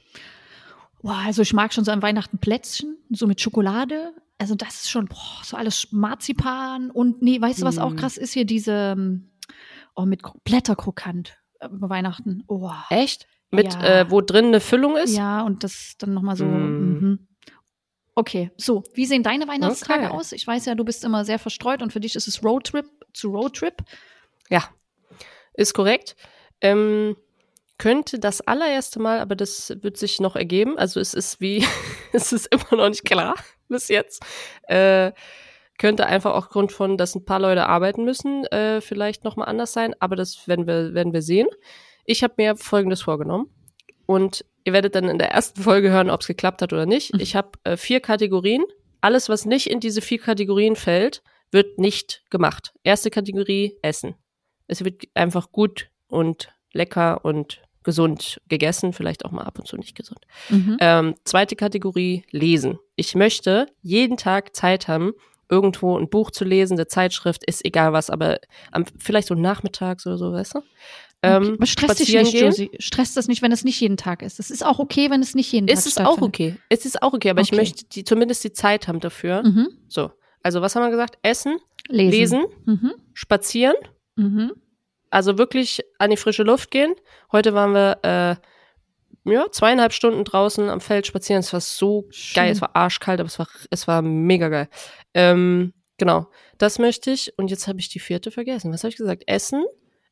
Boah, 1.02 1.22
also 1.24 1.42
ich 1.42 1.52
mag 1.52 1.72
schon 1.72 1.84
so 1.84 1.92
an 1.92 2.02
Weihnachten 2.02 2.38
Plätzchen, 2.38 2.96
so 3.10 3.26
mit 3.28 3.40
Schokolade. 3.40 4.12
Also 4.40 4.54
das 4.54 4.74
ist 4.84 4.90
schon, 4.90 5.04
boah, 5.06 5.42
so 5.44 5.56
alles 5.56 5.88
Marzipan 5.90 6.90
und 6.90 7.20
nee, 7.20 7.38
weißt 7.40 7.60
du, 7.60 7.66
was 7.66 7.78
auch 7.78 7.90
Mm. 7.90 7.96
krass 7.96 8.16
ist 8.16 8.32
hier? 8.32 8.46
Diese, 8.46 8.94
ähm, 8.96 9.30
oh, 9.94 10.06
mit 10.06 10.22
Kro- 10.22 10.38
Blätterkrokant 10.44 11.36
äh, 11.60 11.66
über 11.68 11.90
Weihnachten. 11.90 12.42
Oh. 12.48 12.70
Echt? 12.88 13.26
Mit, 13.50 13.74
Ja. 13.74 14.00
äh, 14.00 14.10
wo 14.10 14.22
drin 14.22 14.46
eine 14.46 14.60
Füllung 14.60 14.96
ist? 14.96 15.14
Ja, 15.14 15.42
und 15.42 15.62
das 15.62 15.96
dann 15.98 16.14
nochmal 16.14 16.36
so. 16.36 16.46
Mm. 16.46 16.92
Mhm. 17.00 17.28
Okay, 18.14 18.50
so, 18.56 18.82
wie 18.94 19.04
sehen 19.06 19.22
deine 19.22 19.46
Weihnachtstage 19.46 20.06
Okay. 20.06 20.14
aus? 20.14 20.32
Ich 20.32 20.46
weiß 20.46 20.64
ja, 20.66 20.74
du 20.74 20.84
bist 20.84 21.04
immer 21.04 21.24
sehr 21.26 21.38
verstreut 21.38 21.82
und 21.82 21.92
für 21.92 22.00
dich 22.00 22.16
ist 22.16 22.26
es 22.26 22.42
Roadtrip 22.42 22.86
zu 23.12 23.30
Roadtrip. 23.30 23.82
Ja, 24.48 24.64
ist 25.54 25.74
korrekt. 25.74 26.16
Ähm, 26.62 27.14
könnte 27.78 28.18
das 28.18 28.40
allererste 28.40 29.00
Mal, 29.00 29.20
aber 29.20 29.36
das 29.36 29.74
wird 29.82 29.96
sich 29.98 30.18
noch 30.20 30.34
ergeben. 30.36 30.78
Also 30.78 30.98
es 30.98 31.12
ist 31.14 31.40
wie, 31.40 31.62
es 32.12 32.32
ist 32.32 32.46
immer 32.46 32.76
noch 32.82 32.88
nicht 32.88 33.04
klar 33.04 33.34
bis 33.70 33.88
jetzt. 33.88 34.22
Äh, 34.68 35.12
könnte 35.78 36.06
einfach 36.06 36.34
auch 36.34 36.50
Grund 36.50 36.72
von, 36.72 36.98
dass 36.98 37.14
ein 37.14 37.24
paar 37.24 37.40
Leute 37.40 37.66
arbeiten 37.66 38.04
müssen, 38.04 38.44
äh, 38.46 38.82
vielleicht 38.82 39.24
noch 39.24 39.36
mal 39.36 39.44
anders 39.44 39.72
sein. 39.72 39.94
Aber 39.98 40.14
das 40.14 40.46
werden 40.46 40.66
wir, 40.66 40.92
werden 40.92 41.14
wir 41.14 41.22
sehen. 41.22 41.48
Ich 42.04 42.22
habe 42.22 42.34
mir 42.36 42.56
Folgendes 42.56 43.00
vorgenommen 43.00 43.46
und 44.04 44.44
ihr 44.64 44.74
werdet 44.74 44.94
dann 44.94 45.08
in 45.08 45.18
der 45.18 45.30
ersten 45.30 45.62
Folge 45.62 45.90
hören, 45.90 46.10
ob 46.10 46.20
es 46.20 46.26
geklappt 46.26 46.60
hat 46.60 46.72
oder 46.72 46.84
nicht. 46.84 47.14
Mhm. 47.14 47.20
Ich 47.20 47.34
habe 47.34 47.52
äh, 47.64 47.76
vier 47.76 48.00
Kategorien. 48.00 48.62
Alles, 49.00 49.30
was 49.30 49.46
nicht 49.46 49.70
in 49.70 49.80
diese 49.80 50.02
vier 50.02 50.18
Kategorien 50.18 50.76
fällt, 50.76 51.22
wird 51.50 51.78
nicht 51.78 52.24
gemacht. 52.28 52.74
Erste 52.84 53.10
Kategorie 53.10 53.78
Essen. 53.80 54.14
Es 54.66 54.84
wird 54.84 55.04
einfach 55.14 55.50
gut 55.50 55.88
und 56.08 56.52
lecker 56.72 57.24
und 57.24 57.62
gesund 57.82 58.40
gegessen, 58.48 58.92
vielleicht 58.92 59.24
auch 59.24 59.30
mal 59.30 59.44
ab 59.44 59.58
und 59.58 59.66
zu 59.66 59.76
nicht 59.76 59.94
gesund. 59.94 60.20
Mhm. 60.50 60.76
Ähm, 60.80 61.14
zweite 61.24 61.56
Kategorie 61.56 62.24
Lesen. 62.30 62.78
Ich 62.96 63.14
möchte 63.14 63.66
jeden 63.82 64.16
Tag 64.16 64.54
Zeit 64.54 64.86
haben, 64.88 65.12
irgendwo 65.48 65.98
ein 65.98 66.08
Buch 66.08 66.30
zu 66.30 66.44
lesen, 66.44 66.74
eine 66.74 66.86
Zeitschrift, 66.86 67.44
ist 67.44 67.64
egal 67.64 67.92
was, 67.92 68.08
aber 68.10 68.38
am, 68.70 68.84
vielleicht 68.98 69.28
so 69.28 69.34
nachmittags 69.34 70.06
oder 70.06 70.16
so, 70.18 70.32
weißt 70.32 70.54
du? 70.56 70.58
Ähm, 71.22 71.54
Aber 71.58 71.66
stresst 71.66 72.00
dich 72.00 72.14
nicht, 72.14 72.32
gehen. 72.32 72.46
Josie. 72.46 72.70
Stresst 72.78 73.14
das 73.16 73.28
nicht, 73.28 73.42
wenn 73.42 73.52
es 73.52 73.62
nicht 73.62 73.78
jeden 73.80 73.98
Tag 73.98 74.22
ist. 74.22 74.38
Es 74.40 74.50
ist 74.50 74.64
auch 74.64 74.78
okay, 74.78 75.10
wenn 75.10 75.20
es 75.20 75.34
nicht 75.34 75.52
jeden 75.52 75.66
Tag 75.66 75.76
Es 75.76 75.84
ist. 75.86 75.98
ist 75.98 76.06
auch 76.06 76.22
okay. 76.22 76.56
Es 76.70 76.86
ist 76.86 77.02
auch 77.02 77.12
okay, 77.12 77.28
aber 77.30 77.42
ich 77.42 77.48
Okay. 77.48 77.56
möchte 77.56 77.84
die, 77.84 78.04
zumindest 78.04 78.42
die 78.44 78.52
Zeit 78.52 78.88
haben 78.88 79.00
dafür. 79.00 79.42
Mhm. 79.42 79.68
So. 79.88 80.12
Also, 80.42 80.62
was 80.62 80.74
haben 80.76 80.82
wir 80.84 80.90
gesagt? 80.90 81.18
Essen, 81.22 81.58
Lesen. 81.88 82.10
lesen, 82.10 82.44
Mhm. 82.64 82.92
spazieren, 83.12 83.74
Mhm. 84.16 84.52
Also 85.10 85.38
wirklich 85.38 85.82
an 85.98 86.10
die 86.10 86.16
frische 86.16 86.42
Luft 86.42 86.70
gehen. 86.70 86.94
Heute 87.32 87.54
waren 87.54 87.72
wir 87.74 87.98
äh, 88.02 89.30
ja, 89.30 89.50
zweieinhalb 89.50 89.92
Stunden 89.92 90.24
draußen 90.24 90.68
am 90.68 90.80
Feld 90.80 91.06
spazieren. 91.06 91.40
Es 91.40 91.52
war 91.52 91.60
so 91.60 92.06
Schön. 92.10 92.42
geil. 92.42 92.52
Es 92.52 92.60
war 92.60 92.74
arschkalt, 92.74 93.20
aber 93.20 93.26
es 93.26 93.38
war, 93.38 93.48
es 93.70 93.86
war 93.86 94.02
mega 94.02 94.48
geil. 94.48 94.68
Ähm, 95.14 95.74
genau, 95.98 96.28
das 96.58 96.78
möchte 96.78 97.10
ich. 97.10 97.36
Und 97.36 97.50
jetzt 97.50 97.68
habe 97.68 97.80
ich 97.80 97.88
die 97.88 97.98
vierte 97.98 98.30
vergessen. 98.30 98.72
Was 98.72 98.82
habe 98.82 98.90
ich 98.90 98.96
gesagt? 98.96 99.24
Essen. 99.26 99.64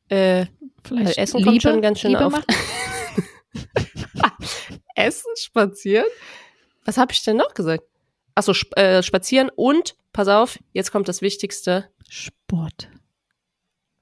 Äh, 0.09 0.45
Vielleicht 0.83 1.07
also 1.07 1.21
Essen 1.21 1.37
Liebe, 1.37 1.49
kommt 1.49 1.61
schon 1.63 1.81
ganz 1.81 1.99
schön 1.99 2.11
Liebe 2.11 2.25
auf. 2.25 2.33
Essen, 4.95 5.31
spazieren. 5.35 6.07
Was 6.85 6.97
habe 6.97 7.11
ich 7.13 7.23
denn 7.23 7.37
noch 7.37 7.53
gesagt? 7.53 7.83
Achso, 8.35 8.51
sp 8.55 8.71
äh, 8.77 9.03
spazieren 9.03 9.49
und, 9.55 9.95
pass 10.13 10.27
auf, 10.27 10.59
jetzt 10.71 10.91
kommt 10.91 11.07
das 11.07 11.21
Wichtigste, 11.21 11.89
Sport. 12.07 12.89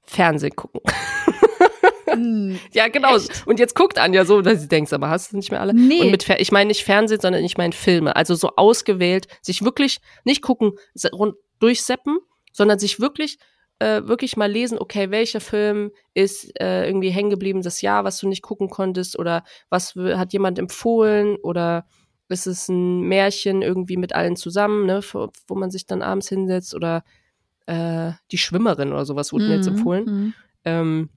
Fernsehen 0.08 0.56
gucken. 0.56 0.80
Hm, 2.06 2.58
Ja, 2.72 2.88
genau. 2.88 3.16
Echt? 3.16 3.46
Und 3.46 3.58
jetzt 3.58 3.74
guckt 3.74 3.98
Anja 3.98 4.24
so, 4.24 4.40
dass 4.40 4.60
sie 4.60 4.68
denkt, 4.68 4.92
aber 4.92 5.10
hast 5.10 5.32
du 5.32 5.36
nicht 5.36 5.50
mehr 5.50 5.60
alle? 5.60 5.74
Nee. 5.74 6.00
Und 6.00 6.10
mit 6.10 6.22
Fer 6.22 6.40
ich 6.40 6.52
meine 6.52 6.68
nicht 6.68 6.84
Fernsehen, 6.84 7.20
sondern 7.20 7.44
ich 7.44 7.58
meine 7.58 7.72
Filme. 7.72 8.16
Also 8.16 8.34
so 8.34 8.50
ausgewählt, 8.56 9.28
sich 9.42 9.62
wirklich 9.62 9.98
nicht 10.24 10.42
gucken, 10.42 10.72
durchseppen, 11.58 12.18
sondern 12.52 12.78
sich 12.78 13.00
wirklich 13.00 13.38
äh, 13.80 14.02
wirklich 14.04 14.36
mal 14.36 14.50
lesen, 14.50 14.78
okay, 14.78 15.10
welcher 15.10 15.40
Film 15.40 15.92
ist 16.14 16.58
äh, 16.60 16.86
irgendwie 16.86 17.10
hängen 17.10 17.30
geblieben 17.30 17.62
das 17.62 17.80
Jahr, 17.80 18.02
was 18.04 18.18
du 18.18 18.26
nicht 18.28 18.42
gucken 18.42 18.70
konntest 18.70 19.18
oder 19.18 19.44
was 19.68 19.94
hat 19.94 20.32
jemand 20.32 20.58
empfohlen 20.58 21.36
oder 21.36 21.86
ist 22.28 22.46
es 22.46 22.68
ein 22.68 23.02
Märchen 23.02 23.62
irgendwie 23.62 23.96
mit 23.96 24.14
allen 24.14 24.36
zusammen, 24.36 24.86
ne, 24.86 25.00
wo 25.46 25.54
man 25.54 25.70
sich 25.70 25.86
dann 25.86 26.02
abends 26.02 26.28
hinsetzt 26.28 26.74
oder 26.74 27.04
äh, 27.68 28.12
die 28.32 28.38
Schwimmerin 28.38 28.92
oder 28.92 29.04
sowas 29.04 29.32
wurde 29.32 29.46
mir 29.46 29.56
jetzt 29.56 29.68
mhm, 29.68 29.76
empfohlen. 29.76 30.04
mhm. 30.04 30.34
Ähm, 30.64 31.08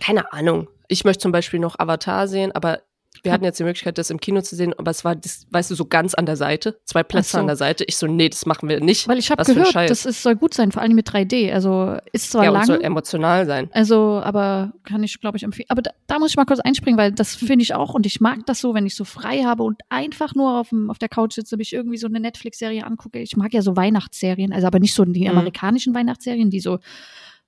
keine 0.00 0.32
Ahnung. 0.32 0.68
Ich 0.88 1.04
möchte 1.04 1.22
zum 1.22 1.32
Beispiel 1.32 1.60
noch 1.60 1.78
Avatar 1.78 2.28
sehen, 2.28 2.52
aber 2.52 2.82
wir 3.24 3.32
hatten 3.32 3.44
jetzt 3.44 3.58
die 3.58 3.64
Möglichkeit, 3.64 3.98
das 3.98 4.10
im 4.10 4.20
Kino 4.20 4.40
zu 4.42 4.54
sehen, 4.54 4.74
aber 4.78 4.90
es 4.90 5.04
war, 5.04 5.16
das, 5.16 5.46
weißt 5.50 5.70
du, 5.70 5.74
so 5.74 5.86
ganz 5.86 6.14
an 6.14 6.26
der 6.26 6.36
Seite, 6.36 6.78
zwei 6.84 7.02
Plätze 7.02 7.32
so. 7.32 7.38
an 7.38 7.46
der 7.46 7.56
Seite. 7.56 7.84
Ich 7.84 7.96
so, 7.96 8.06
nee, 8.06 8.28
das 8.28 8.46
machen 8.46 8.68
wir 8.68 8.80
nicht. 8.80 9.08
Weil 9.08 9.18
ich 9.18 9.30
habe 9.30 9.42
gehört, 9.42 9.74
das 9.74 10.04
ist, 10.04 10.22
soll 10.22 10.36
gut 10.36 10.54
sein, 10.54 10.70
vor 10.72 10.82
allem 10.82 10.94
mit 10.94 11.08
3D. 11.08 11.52
Also 11.52 11.96
ist 12.12 12.30
zwar 12.30 12.44
ja, 12.44 12.50
lang, 12.50 12.64
soll 12.66 12.82
emotional 12.82 13.46
sein. 13.46 13.70
also 13.72 14.20
aber 14.22 14.72
kann 14.84 15.02
ich, 15.02 15.20
glaube 15.20 15.36
ich, 15.38 15.42
empfehlen. 15.42 15.66
Aber 15.70 15.82
da, 15.82 15.90
da 16.06 16.18
muss 16.18 16.30
ich 16.30 16.36
mal 16.36 16.44
kurz 16.44 16.60
einspringen, 16.60 16.98
weil 16.98 17.12
das 17.12 17.34
finde 17.34 17.62
ich 17.62 17.74
auch 17.74 17.94
und 17.94 18.04
ich 18.06 18.20
mag 18.20 18.44
das 18.46 18.60
so, 18.60 18.74
wenn 18.74 18.86
ich 18.86 18.94
so 18.94 19.04
frei 19.04 19.42
habe 19.42 19.62
und 19.62 19.80
einfach 19.88 20.34
nur 20.34 20.60
auf, 20.60 20.68
dem, 20.68 20.90
auf 20.90 20.98
der 20.98 21.08
Couch 21.08 21.34
sitze, 21.34 21.56
mich 21.56 21.72
irgendwie 21.72 21.96
so 21.96 22.06
eine 22.06 22.20
Netflix-Serie 22.20 22.84
angucke. 22.84 23.18
Ich 23.20 23.36
mag 23.36 23.52
ja 23.54 23.62
so 23.62 23.76
Weihnachtsserien, 23.76 24.52
also 24.52 24.66
aber 24.66 24.80
nicht 24.80 24.94
so 24.94 25.04
die 25.04 25.24
Mhm. 25.24 25.38
amerikanischen 25.38 25.94
Weihnachtsserien, 25.94 26.50
die 26.50 26.60
so 26.60 26.78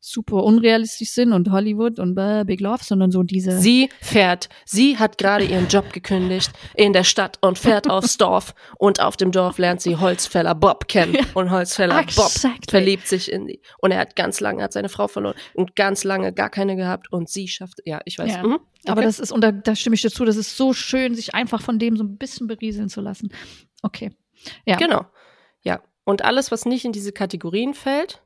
super 0.06 0.44
unrealistisch 0.44 1.10
sind 1.10 1.32
und 1.32 1.50
Hollywood 1.50 1.98
und 1.98 2.14
blah, 2.14 2.44
Big 2.44 2.60
Love, 2.60 2.84
sondern 2.84 3.10
so 3.10 3.22
diese. 3.22 3.58
Sie 3.58 3.88
fährt, 4.00 4.48
sie 4.64 4.98
hat 4.98 5.18
gerade 5.18 5.44
ihren 5.44 5.66
Job 5.68 5.92
gekündigt 5.92 6.50
in 6.74 6.92
der 6.92 7.04
Stadt 7.04 7.38
und 7.40 7.58
fährt 7.58 7.90
aufs 7.90 8.16
Dorf 8.16 8.54
und 8.78 9.00
auf 9.00 9.16
dem 9.16 9.32
Dorf 9.32 9.58
lernt 9.58 9.80
sie 9.80 9.96
Holzfäller 9.96 10.54
Bob 10.54 10.86
kennen 10.88 11.16
und 11.34 11.50
Holzfäller 11.50 11.96
Bob 12.14 12.26
Exactly. 12.26 12.70
verliebt 12.70 13.08
sich 13.08 13.30
in 13.32 13.46
die 13.46 13.60
und 13.80 13.90
er 13.90 13.98
hat 13.98 14.14
ganz 14.16 14.40
lange 14.40 14.62
hat 14.62 14.72
seine 14.72 14.88
Frau 14.88 15.08
verloren 15.08 15.34
und 15.54 15.74
ganz 15.74 16.04
lange 16.04 16.32
gar 16.32 16.50
keine 16.50 16.76
gehabt 16.76 17.10
und 17.12 17.28
sie 17.28 17.48
schafft 17.48 17.80
ja 17.84 18.00
ich 18.04 18.18
weiß 18.18 18.30
Ja. 18.32 18.42
mhm. 18.44 18.58
Aber 18.86 18.98
Okay. 18.98 19.06
das 19.06 19.18
ist, 19.18 19.32
und 19.32 19.40
da, 19.42 19.50
da 19.50 19.74
stimme 19.74 19.94
ich 19.94 20.02
dir 20.02 20.10
zu, 20.10 20.24
das 20.24 20.36
ist 20.36 20.56
so 20.56 20.72
schön, 20.72 21.16
sich 21.16 21.34
einfach 21.34 21.60
von 21.60 21.80
dem 21.80 21.96
so 21.96 22.04
ein 22.04 22.16
bisschen 22.18 22.46
berieseln 22.46 22.88
zu 22.88 23.00
lassen. 23.00 23.32
Okay. 23.82 24.12
Ja. 24.64 24.76
Genau. 24.76 25.06
Ja. 25.62 25.80
Und 26.04 26.24
alles, 26.24 26.52
was 26.52 26.66
nicht 26.66 26.84
in 26.84 26.92
diese 26.92 27.10
Kategorien 27.10 27.74
fällt, 27.74 28.22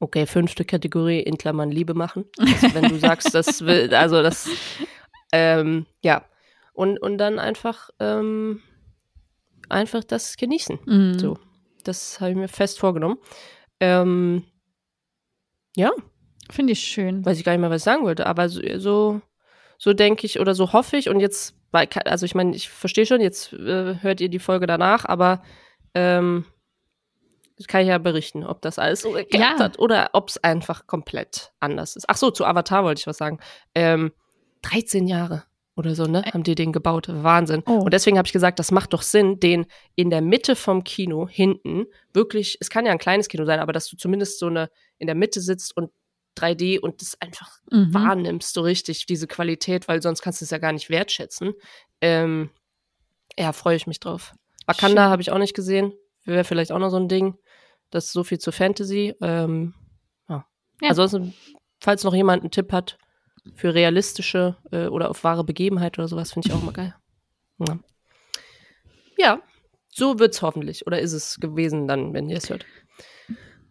okay, 0.00 0.26
fünfte 0.26 0.64
Kategorie 0.64 1.20
in 1.20 1.38
Klammern 1.38 1.70
Liebe 1.70 1.94
machen. 1.94 2.24
Also 2.38 2.74
wenn 2.74 2.88
du 2.88 2.98
sagst, 2.98 3.34
das 3.34 3.64
will, 3.64 3.94
also 3.94 4.22
das, 4.22 4.48
ähm, 5.32 5.86
ja. 6.02 6.24
Und, 6.72 6.98
und 6.98 7.18
dann 7.18 7.38
einfach, 7.38 7.90
ähm, 8.00 8.62
einfach 9.68 10.02
das 10.02 10.36
genießen. 10.36 10.78
Mhm. 10.86 11.18
So. 11.18 11.38
Das 11.84 12.20
habe 12.20 12.30
ich 12.30 12.36
mir 12.36 12.48
fest 12.48 12.80
vorgenommen. 12.80 13.18
Ähm, 13.78 14.44
ja, 15.76 15.90
Finde 16.50 16.72
ich 16.72 16.80
schön. 16.80 17.24
weiß 17.24 17.38
ich 17.38 17.44
gar 17.44 17.52
nicht 17.52 17.60
mehr, 17.60 17.70
was 17.70 17.82
ich 17.82 17.84
sagen 17.84 18.04
wollte, 18.04 18.26
aber 18.26 18.48
so, 18.48 18.60
so, 18.78 19.20
so 19.78 19.92
denke 19.92 20.26
ich 20.26 20.40
oder 20.40 20.54
so 20.54 20.72
hoffe 20.72 20.96
ich 20.96 21.08
und 21.08 21.20
jetzt, 21.20 21.54
also 21.72 22.26
ich 22.26 22.34
meine, 22.34 22.56
ich 22.56 22.68
verstehe 22.68 23.06
schon, 23.06 23.20
jetzt 23.20 23.52
äh, 23.52 23.96
hört 24.02 24.20
ihr 24.20 24.28
die 24.28 24.38
Folge 24.38 24.66
danach, 24.66 25.04
aber 25.04 25.42
ähm, 25.94 26.44
kann 27.68 27.82
ich 27.82 27.88
ja 27.88 27.98
berichten, 27.98 28.44
ob 28.44 28.62
das 28.62 28.78
alles 28.78 29.02
so 29.02 29.12
geklappt 29.12 29.34
Ja. 29.58 29.58
hat 29.64 29.78
oder 29.78 30.10
ob 30.12 30.28
es 30.28 30.42
einfach 30.42 30.86
komplett 30.86 31.52
anders 31.60 31.96
ist. 31.96 32.04
Ach 32.08 32.16
so, 32.16 32.30
zu 32.30 32.44
Avatar 32.44 32.84
wollte 32.84 33.00
ich 33.00 33.06
was 33.06 33.18
sagen. 33.18 33.38
Ähm, 33.74 34.12
13 34.62 35.06
Jahre 35.06 35.44
oder 35.76 35.94
so, 35.94 36.04
ne, 36.04 36.22
haben 36.32 36.42
die 36.42 36.54
den 36.54 36.72
gebaut. 36.72 37.06
Wahnsinn. 37.08 37.62
Oh. 37.66 37.80
Und 37.80 37.94
deswegen 37.94 38.18
habe 38.18 38.26
ich 38.26 38.32
gesagt, 38.32 38.58
das 38.58 38.70
macht 38.70 38.92
doch 38.92 39.02
Sinn, 39.02 39.40
den 39.40 39.66
in 39.94 40.10
der 40.10 40.20
Mitte 40.20 40.54
vom 40.56 40.84
Kino 40.84 41.26
hinten 41.28 41.86
wirklich, 42.12 42.58
es 42.60 42.68
kann 42.70 42.84
ja 42.86 42.92
ein 42.92 42.98
kleines 42.98 43.28
Kino 43.28 43.44
sein, 43.44 43.60
aber 43.60 43.72
dass 43.72 43.88
du 43.88 43.96
zumindest 43.96 44.38
so 44.38 44.46
eine 44.46 44.68
in 44.98 45.06
der 45.06 45.14
Mitte 45.16 45.40
sitzt 45.40 45.74
und 45.76 45.90
3D 46.38 46.78
und 46.78 47.00
das 47.00 47.16
einfach 47.20 47.50
Mhm. 47.70 47.92
wahrnimmst, 47.94 48.52
so 48.54 48.60
richtig, 48.62 49.06
diese 49.06 49.26
Qualität, 49.26 49.88
weil 49.88 50.00
sonst 50.02 50.22
kannst 50.22 50.40
du 50.40 50.44
es 50.44 50.50
ja 50.50 50.58
gar 50.58 50.72
nicht 50.72 50.90
wertschätzen. 50.90 51.52
Ähm, 52.00 52.50
ja, 53.38 53.52
freue 53.52 53.76
ich 53.76 53.86
mich 53.86 54.00
drauf. 54.00 54.32
Wakanda 54.66 55.08
habe 55.10 55.22
ich 55.22 55.30
auch 55.32 55.38
nicht 55.38 55.54
gesehen. 55.54 55.92
Wäre 56.24 56.44
vielleicht 56.44 56.70
auch 56.72 56.78
noch 56.78 56.90
so 56.90 56.98
ein 56.98 57.08
Ding. 57.08 57.34
Das 57.90 58.06
ist 58.06 58.12
so 58.12 58.24
viel 58.24 58.38
zu 58.38 58.52
Fantasy. 58.52 59.14
Ähm, 59.20 59.74
ja. 60.28 60.46
Ja. 60.80 60.88
Ansonsten, 60.90 61.34
falls 61.80 62.04
noch 62.04 62.14
jemand 62.14 62.42
einen 62.42 62.50
Tipp 62.50 62.72
hat 62.72 62.98
für 63.54 63.74
realistische 63.74 64.56
äh, 64.70 64.86
oder 64.86 65.10
auf 65.10 65.24
wahre 65.24 65.44
Begebenheit 65.44 65.98
oder 65.98 66.08
sowas, 66.08 66.32
finde 66.32 66.48
ich 66.48 66.54
auch 66.54 66.62
mal 66.62 66.72
geil. 66.72 66.94
Ja. 67.58 67.78
ja, 69.18 69.42
so 69.90 70.18
wird's 70.18 70.40
hoffentlich. 70.42 70.86
Oder 70.86 71.00
ist 71.00 71.12
es 71.12 71.40
gewesen 71.40 71.88
dann, 71.88 72.14
wenn 72.14 72.28
ihr 72.28 72.38
es 72.38 72.48
hört. 72.48 72.64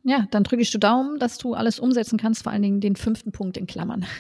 ja, 0.04 0.28
dann 0.32 0.44
drücke 0.44 0.62
ich 0.62 0.72
dir 0.72 0.80
Daumen, 0.80 1.20
dass 1.20 1.38
du 1.38 1.54
alles 1.54 1.80
umsetzen 1.80 2.20
kannst, 2.20 2.44
vor 2.44 2.52
allen 2.52 2.62
Dingen 2.62 2.82
den 2.82 2.96
fünften 2.96 3.32
Punkt 3.32 3.58
in 3.58 3.68
Klammern. 3.68 4.06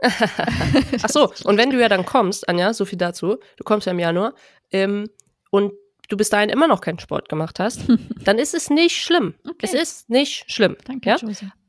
Ach 0.00 1.08
so, 1.08 1.32
und 1.44 1.58
wenn 1.58 1.70
du 1.70 1.80
ja 1.80 1.88
dann 1.88 2.06
kommst, 2.06 2.48
Anja, 2.48 2.72
so 2.72 2.84
viel 2.84 2.98
dazu, 2.98 3.38
du 3.56 3.64
kommst 3.64 3.86
ja 3.86 3.92
im 3.92 3.98
Januar, 3.98 4.34
ähm, 4.70 5.08
und 5.50 5.72
du 6.08 6.16
bis 6.16 6.30
dahin 6.30 6.48
immer 6.50 6.66
noch 6.68 6.80
keinen 6.80 6.98
Sport 6.98 7.28
gemacht 7.28 7.60
hast, 7.60 7.80
dann 8.24 8.38
ist 8.38 8.54
es 8.54 8.70
nicht 8.70 8.96
schlimm. 9.02 9.34
Okay. 9.48 9.56
Es 9.62 9.74
ist 9.74 10.10
nicht 10.10 10.50
schlimm. 10.50 10.76
Danke, 10.84 11.08
Ja? 11.10 11.16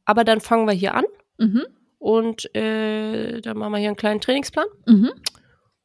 Aber 0.05 0.23
dann 0.23 0.41
fangen 0.41 0.65
wir 0.67 0.73
hier 0.73 0.95
an 0.95 1.05
Mhm. 1.37 1.65
und 1.99 2.53
äh, 2.55 3.39
dann 3.41 3.57
machen 3.57 3.71
wir 3.73 3.77
hier 3.79 3.87
einen 3.89 3.95
kleinen 3.97 4.19
Trainingsplan 4.21 4.65
Mhm. 4.87 5.11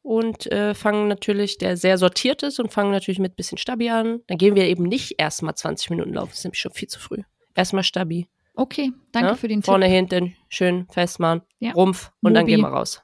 und 0.01 0.51
äh, 0.51 0.73
fangen 0.73 1.07
natürlich, 1.07 1.57
der 1.57 1.77
sehr 1.77 1.97
sortiert 1.97 2.43
ist 2.43 2.59
und 2.59 2.71
fangen 2.73 2.91
natürlich 2.91 3.19
mit 3.19 3.35
bisschen 3.35 3.57
Stabi 3.57 3.89
an. 3.89 4.21
Dann 4.27 4.37
gehen 4.37 4.55
wir 4.55 4.65
eben 4.65 4.83
nicht 4.83 5.15
erstmal 5.17 5.55
20 5.55 5.89
Minuten 5.91 6.13
laufen, 6.13 6.29
das 6.29 6.39
ist 6.39 6.43
nämlich 6.45 6.59
schon 6.59 6.73
viel 6.73 6.87
zu 6.89 6.99
früh. 6.99 7.21
Erstmal 7.55 7.83
Stabi. 7.83 8.27
Okay, 8.55 8.91
danke 9.11 9.29
ja? 9.29 9.35
für 9.35 9.47
den 9.47 9.63
Vorne, 9.63 9.85
Tipp. 9.85 9.95
hinten, 9.95 10.35
schön 10.49 10.87
festmachen, 10.91 11.41
Ja. 11.59 11.71
Rumpf 11.71 12.11
und 12.21 12.33
dann 12.33 12.43
Mobi. 12.43 12.51
gehen 12.53 12.61
wir 12.61 12.69
raus. 12.69 13.01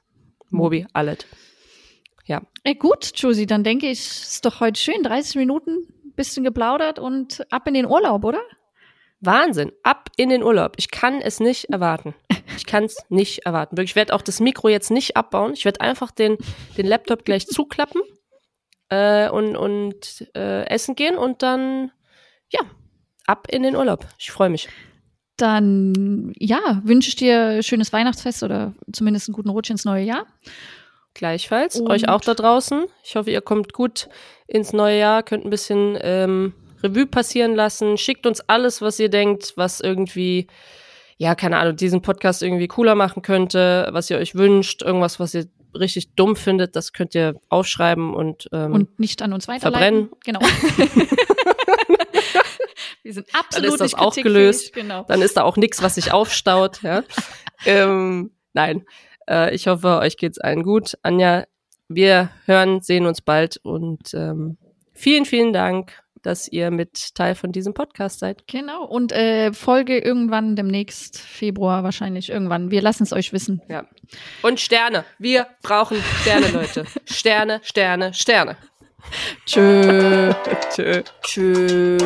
Mobi, 0.50 0.86
alles. 0.92 1.18
Ey, 2.64 2.76
gut, 2.76 3.10
Josie, 3.16 3.46
dann 3.46 3.64
denke 3.64 3.86
ich, 3.86 3.98
ist 3.98 4.44
doch 4.44 4.60
heute 4.60 4.80
schön. 4.80 5.02
30 5.02 5.34
Minuten, 5.34 5.88
bisschen 6.14 6.44
geplaudert 6.44 7.00
und 7.00 7.44
ab 7.50 7.66
in 7.66 7.74
den 7.74 7.86
Urlaub, 7.86 8.24
oder? 8.24 8.40
Wahnsinn. 9.20 9.72
Ab 9.82 10.10
in 10.16 10.28
den 10.28 10.44
Urlaub. 10.44 10.74
Ich 10.76 10.90
kann 10.90 11.20
es 11.20 11.40
nicht 11.40 11.70
erwarten. 11.70 12.14
Ich 12.56 12.66
kann 12.66 12.84
es 12.84 12.98
nicht 13.08 13.46
erwarten. 13.46 13.80
Ich 13.80 13.96
werde 13.96 14.14
auch 14.14 14.22
das 14.22 14.38
Mikro 14.38 14.68
jetzt 14.68 14.92
nicht 14.92 15.16
abbauen. 15.16 15.54
Ich 15.54 15.64
werde 15.64 15.80
einfach 15.80 16.12
den, 16.12 16.38
den 16.76 16.86
Laptop 16.86 17.24
gleich 17.24 17.46
zuklappen 17.48 18.02
äh, 18.90 19.28
und, 19.28 19.56
und 19.56 20.28
äh, 20.36 20.64
essen 20.66 20.94
gehen 20.94 21.16
und 21.16 21.42
dann, 21.42 21.90
ja, 22.50 22.60
ab 23.26 23.48
in 23.50 23.64
den 23.64 23.74
Urlaub. 23.74 24.06
Ich 24.18 24.30
freue 24.30 24.50
mich. 24.50 24.68
Dann, 25.36 26.32
ja, 26.38 26.80
wünsche 26.84 27.08
ich 27.08 27.16
dir 27.16 27.62
schönes 27.64 27.92
Weihnachtsfest 27.92 28.44
oder 28.44 28.74
zumindest 28.92 29.28
einen 29.28 29.34
guten 29.34 29.50
Rutsch 29.50 29.70
ins 29.70 29.84
neue 29.84 30.04
Jahr. 30.04 30.26
Gleichfalls. 31.14 31.76
Und- 31.80 31.90
Euch 31.90 32.08
auch 32.08 32.20
da 32.20 32.34
draußen. 32.34 32.84
Ich 33.04 33.16
hoffe, 33.16 33.30
ihr 33.30 33.40
kommt 33.40 33.72
gut 33.72 34.08
ins 34.46 34.72
neue 34.72 34.98
Jahr, 34.98 35.22
könnt 35.22 35.44
ein 35.44 35.50
bisschen 35.50 35.98
ähm, 36.00 36.54
Revue 36.82 37.06
passieren 37.06 37.54
lassen. 37.54 37.96
Schickt 37.96 38.26
uns 38.26 38.40
alles, 38.48 38.80
was 38.82 38.98
ihr 38.98 39.08
denkt, 39.08 39.52
was 39.56 39.80
irgendwie, 39.80 40.46
ja, 41.16 41.34
keine 41.34 41.58
Ahnung, 41.58 41.76
diesen 41.76 42.02
Podcast 42.02 42.42
irgendwie 42.42 42.68
cooler 42.68 42.94
machen 42.94 43.22
könnte, 43.22 43.88
was 43.92 44.10
ihr 44.10 44.18
euch 44.18 44.34
wünscht, 44.34 44.82
irgendwas, 44.82 45.20
was 45.20 45.34
ihr 45.34 45.46
richtig 45.78 46.14
dumm 46.16 46.36
findet, 46.36 46.76
das 46.76 46.92
könnt 46.92 47.14
ihr 47.14 47.34
aufschreiben 47.48 48.14
und, 48.14 48.48
ähm, 48.52 48.72
Und 48.72 48.98
nicht 49.00 49.22
an 49.22 49.32
uns 49.32 49.48
weiterleiten. 49.48 50.10
Verbrennen. 50.10 50.10
Genau. 50.24 50.40
Wir 53.02 53.14
sind 53.14 53.26
absolut 53.34 53.54
Dann 53.68 53.74
ist 53.74 53.80
das 53.80 53.92
nicht 53.92 53.98
auch 54.00 54.14
gelöst. 54.14 54.72
Genau. 54.74 55.04
dann 55.08 55.22
ist 55.22 55.36
da 55.36 55.42
auch 55.42 55.56
nichts, 55.56 55.82
was 55.82 55.96
sich 55.96 56.12
aufstaut. 56.12 56.82
Ja? 56.82 57.02
ähm, 57.66 58.30
nein, 58.52 58.84
äh, 59.28 59.54
ich 59.54 59.66
hoffe, 59.66 59.98
euch 59.98 60.16
geht's 60.16 60.38
allen 60.38 60.62
gut. 60.62 60.96
Anja, 61.02 61.44
wir 61.88 62.30
hören, 62.46 62.80
sehen 62.80 63.06
uns 63.06 63.20
bald 63.20 63.58
und 63.62 64.14
ähm, 64.14 64.56
vielen, 64.92 65.24
vielen 65.24 65.52
Dank, 65.52 66.02
dass 66.22 66.48
ihr 66.48 66.70
mit 66.70 67.14
Teil 67.14 67.34
von 67.34 67.52
diesem 67.52 67.74
Podcast 67.74 68.20
seid. 68.20 68.46
Genau. 68.46 68.84
Und 68.84 69.12
äh, 69.12 69.52
Folge 69.52 69.98
irgendwann 69.98 70.56
demnächst, 70.56 71.18
Februar 71.18 71.82
wahrscheinlich 71.82 72.30
irgendwann. 72.30 72.70
Wir 72.70 72.80
lassen 72.80 73.02
es 73.02 73.12
euch 73.12 73.32
wissen. 73.32 73.60
Ja. 73.68 73.84
Und 74.42 74.60
Sterne. 74.60 75.04
Wir 75.18 75.48
brauchen 75.62 75.98
Sterne, 76.22 76.48
Leute. 76.48 76.84
Sterne, 77.04 77.60
Sterne, 77.62 78.14
Sterne. 78.14 78.56
Tschö. 79.46 80.32
Tschö. 80.70 81.02
Tschö. 81.22 81.98